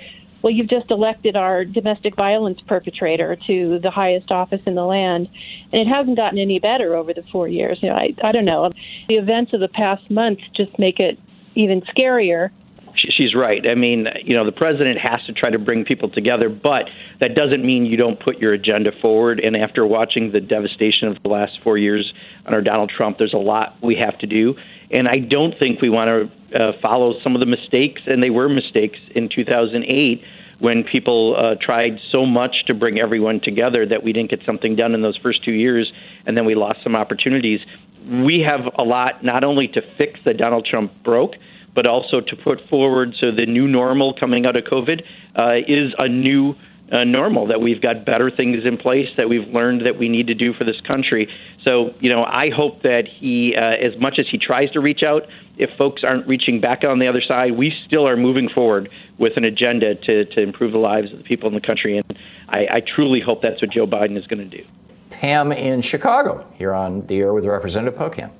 [0.41, 5.27] well, you've just elected our domestic violence perpetrator to the highest office in the land,
[5.71, 7.79] and it hasn't gotten any better over the four years.
[7.81, 8.69] You know, I, I don't know.
[9.09, 11.19] The events of the past month just make it
[11.55, 12.51] even scarier
[12.97, 13.65] she's right.
[13.67, 16.85] I mean, you know, the president has to try to bring people together, but
[17.19, 19.39] that doesn't mean you don't put your agenda forward.
[19.39, 22.11] And after watching the devastation of the last four years
[22.45, 24.55] under Donald Trump, there's a lot we have to do.
[24.91, 28.29] And I don't think we want to uh, follow some of the mistakes, and they
[28.29, 30.21] were mistakes in 2008
[30.59, 34.75] when people uh, tried so much to bring everyone together that we didn't get something
[34.75, 35.91] done in those first two years,
[36.25, 37.59] and then we lost some opportunities.
[38.05, 41.33] We have a lot not only to fix that Donald Trump broke,
[41.75, 45.03] but also to put forward so the new normal coming out of COVID
[45.39, 46.55] uh, is a new
[46.91, 50.27] uh, normal, that we've got better things in place that we've learned that we need
[50.27, 51.29] to do for this country.
[51.63, 55.03] So, you know, I hope that he, uh, as much as he tries to reach
[55.03, 55.23] out,
[55.57, 59.33] if folks aren't reaching back on the other side, we still are moving forward with
[59.35, 61.97] an agenda to, to improve the lives of the people in the country.
[61.97, 62.17] And
[62.49, 64.63] I, I truly hope that's what Joe Biden is going to do.
[65.09, 68.31] Pam in Chicago, you're on the air with Representative Pocan.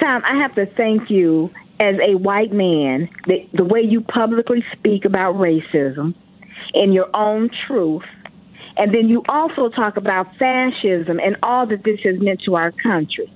[0.00, 4.64] Thom, I have to thank you as a white man, the, the way you publicly
[4.72, 6.14] speak about racism
[6.74, 8.04] and your own truth,
[8.76, 12.72] and then you also talk about fascism and all that this has meant to our
[12.72, 13.32] country.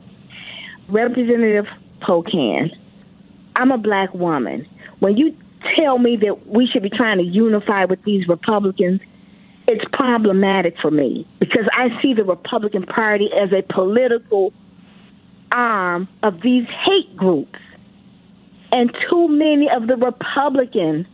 [0.89, 1.67] Representative
[2.01, 2.71] Pocan,
[3.55, 4.67] I'm a black woman.
[5.01, 5.37] When you
[5.77, 9.01] tell me that we should be trying to unify with these Republicans,
[9.67, 14.53] it's problematic for me because I see the Republican Party as a political
[15.53, 17.59] arm of these hate groups
[18.73, 21.07] and too many of the Republican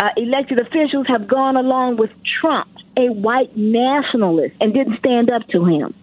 [0.00, 5.46] uh, elected officials have gone along with Trump, a white nationalist, and didn't stand up
[5.48, 5.94] to him.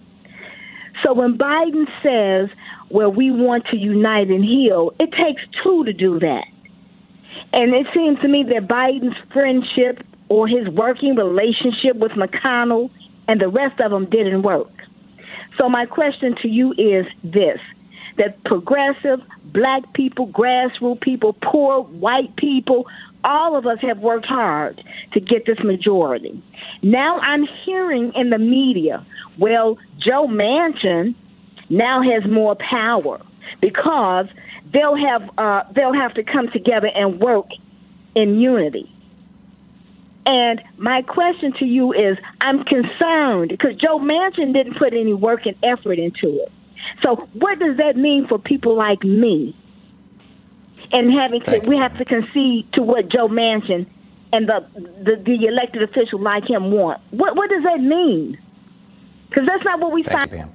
[1.03, 2.55] So when Biden says,
[2.89, 6.45] well, we want to unite and heal, it takes two to do that.
[7.53, 12.89] And it seems to me that Biden's friendship or his working relationship with McConnell
[13.27, 14.71] and the rest of them didn't work.
[15.57, 17.59] So my question to you is this
[18.17, 22.85] that progressive black people, grassroots people, poor white people,
[23.23, 26.43] all of us have worked hard to get this majority.
[26.81, 29.05] Now I'm hearing in the media,
[29.37, 31.15] well, Joe Manchin
[31.69, 33.21] now has more power
[33.61, 34.27] because
[34.73, 37.47] they'll have uh, they'll have to come together and work
[38.15, 38.89] in unity.
[40.25, 45.45] And my question to you is, I'm concerned because Joe Manchin didn't put any work
[45.45, 46.51] and effort into it.
[47.03, 49.55] So what does that mean for people like me?
[50.93, 53.87] And having to, we have to concede to what Joe Manchin
[54.33, 57.01] and the, the the elected official like him want.
[57.11, 58.37] What what does that mean?
[59.29, 60.51] Because that's not what we Thank signed.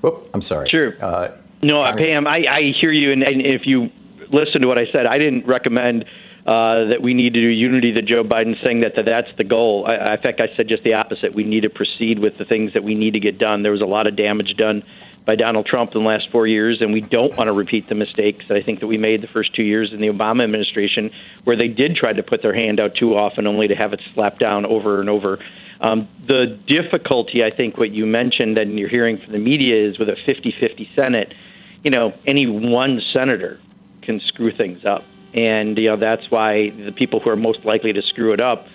[0.00, 0.68] Whoop, I'm sorry.
[0.68, 0.96] Sure.
[1.00, 3.90] Uh, no, Pam, I, I hear you, and, and if you
[4.30, 6.04] listen to what I said, I didn't recommend
[6.46, 9.44] uh, that we need to do unity that Joe Biden's saying that, that that's the
[9.44, 9.86] goal.
[9.86, 11.34] I, in fact, I said just the opposite.
[11.34, 13.62] We need to proceed with the things that we need to get done.
[13.62, 14.82] There was a lot of damage done
[15.26, 17.94] by Donald Trump in the last four years, and we don't want to repeat the
[17.94, 21.10] mistakes that I think that we made the first two years in the Obama administration,
[21.44, 24.02] where they did try to put their hand out too often, only to have it
[24.14, 25.38] slapped down over and over.
[25.80, 29.98] Um, the difficulty, I think, what you mentioned and you're hearing from the media is
[29.98, 31.34] with a 50-50 Senate,
[31.82, 33.60] you know, any one senator
[34.02, 37.92] can screw things up, and you know that's why the people who are most likely
[37.92, 38.66] to screw it up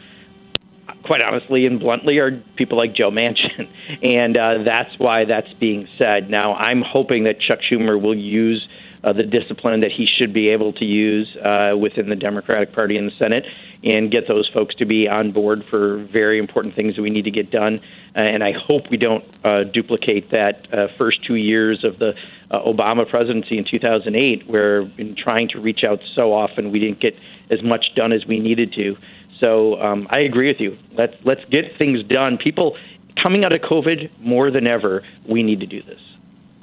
[1.10, 3.68] quite honestly and bluntly, are people like Joe Manchin.
[4.04, 6.30] And uh, that's why that's being said.
[6.30, 8.66] Now, I'm hoping that Chuck Schumer will use
[9.04, 12.98] uh, the discipline that he should be able to use uh, within the Democratic Party
[12.98, 13.46] in the Senate
[13.84, 17.24] and get those folks to be on board for very important things that we need
[17.24, 17.80] to get done.
[18.16, 22.12] Uh, and I hope we don't uh, duplicate that uh, first two years of the
[22.52, 27.00] uh, Obama presidency in 2008, where in trying to reach out so often, we didn't
[27.00, 27.16] get
[27.50, 28.96] as much done as we needed to.
[29.40, 30.78] So um, I agree with you.
[30.94, 32.38] Let's let's get things done.
[32.38, 32.78] People
[33.22, 36.00] coming out of COVID more than ever, we need to do this.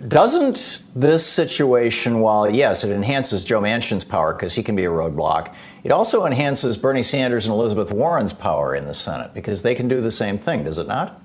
[0.08, 4.90] Doesn't this situation, while yes, it enhances Joe Manchin's power because he can be a
[4.90, 5.54] roadblock,
[5.84, 9.88] it also enhances Bernie Sanders and Elizabeth Warren's power in the Senate because they can
[9.88, 11.22] do the same thing, does it not?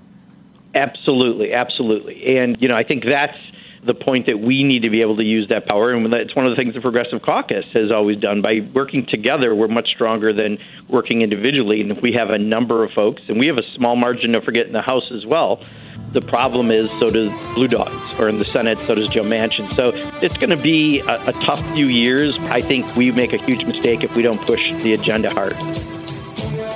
[0.74, 2.38] Absolutely, absolutely.
[2.38, 3.36] And, you know, I think that's
[3.84, 5.92] the point that we need to be able to use that power.
[5.92, 8.40] And it's one of the things the Progressive Caucus has always done.
[8.40, 10.58] By working together, we're much stronger than
[10.88, 11.80] working individually.
[11.80, 14.44] And if we have a number of folks, and we have a small margin, don't
[14.44, 15.64] forget, in the House as well,
[16.12, 19.66] the problem is so does Blue Dogs, or in the Senate, so does Joe Manchin.
[19.74, 22.38] So it's going to be a, a tough few years.
[22.44, 25.54] I think we make a huge mistake if we don't push the agenda hard.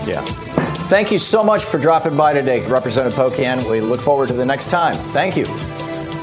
[0.08, 0.24] Yeah.
[0.88, 3.70] Thank you so much for dropping by today, Representative Pocan.
[3.70, 4.96] We look forward to the next time.
[5.12, 5.46] Thank you.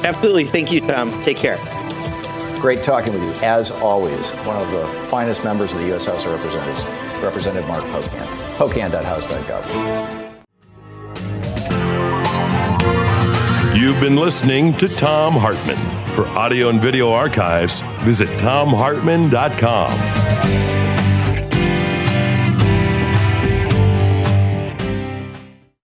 [0.04, 0.46] Absolutely.
[0.46, 1.12] Thank you, Thom.
[1.24, 1.58] Take care.
[2.60, 4.30] Great talking with you, as always.
[4.46, 6.06] One of the finest members of the U.S.
[6.06, 6.86] House of Representatives,
[7.22, 8.26] Representative Mark Pocan.
[8.58, 10.24] Pocan.house.gov.
[13.76, 15.76] You've been listening to Thom Hartmann.
[16.16, 20.83] For audio and video archives, visit thomhartmann.com.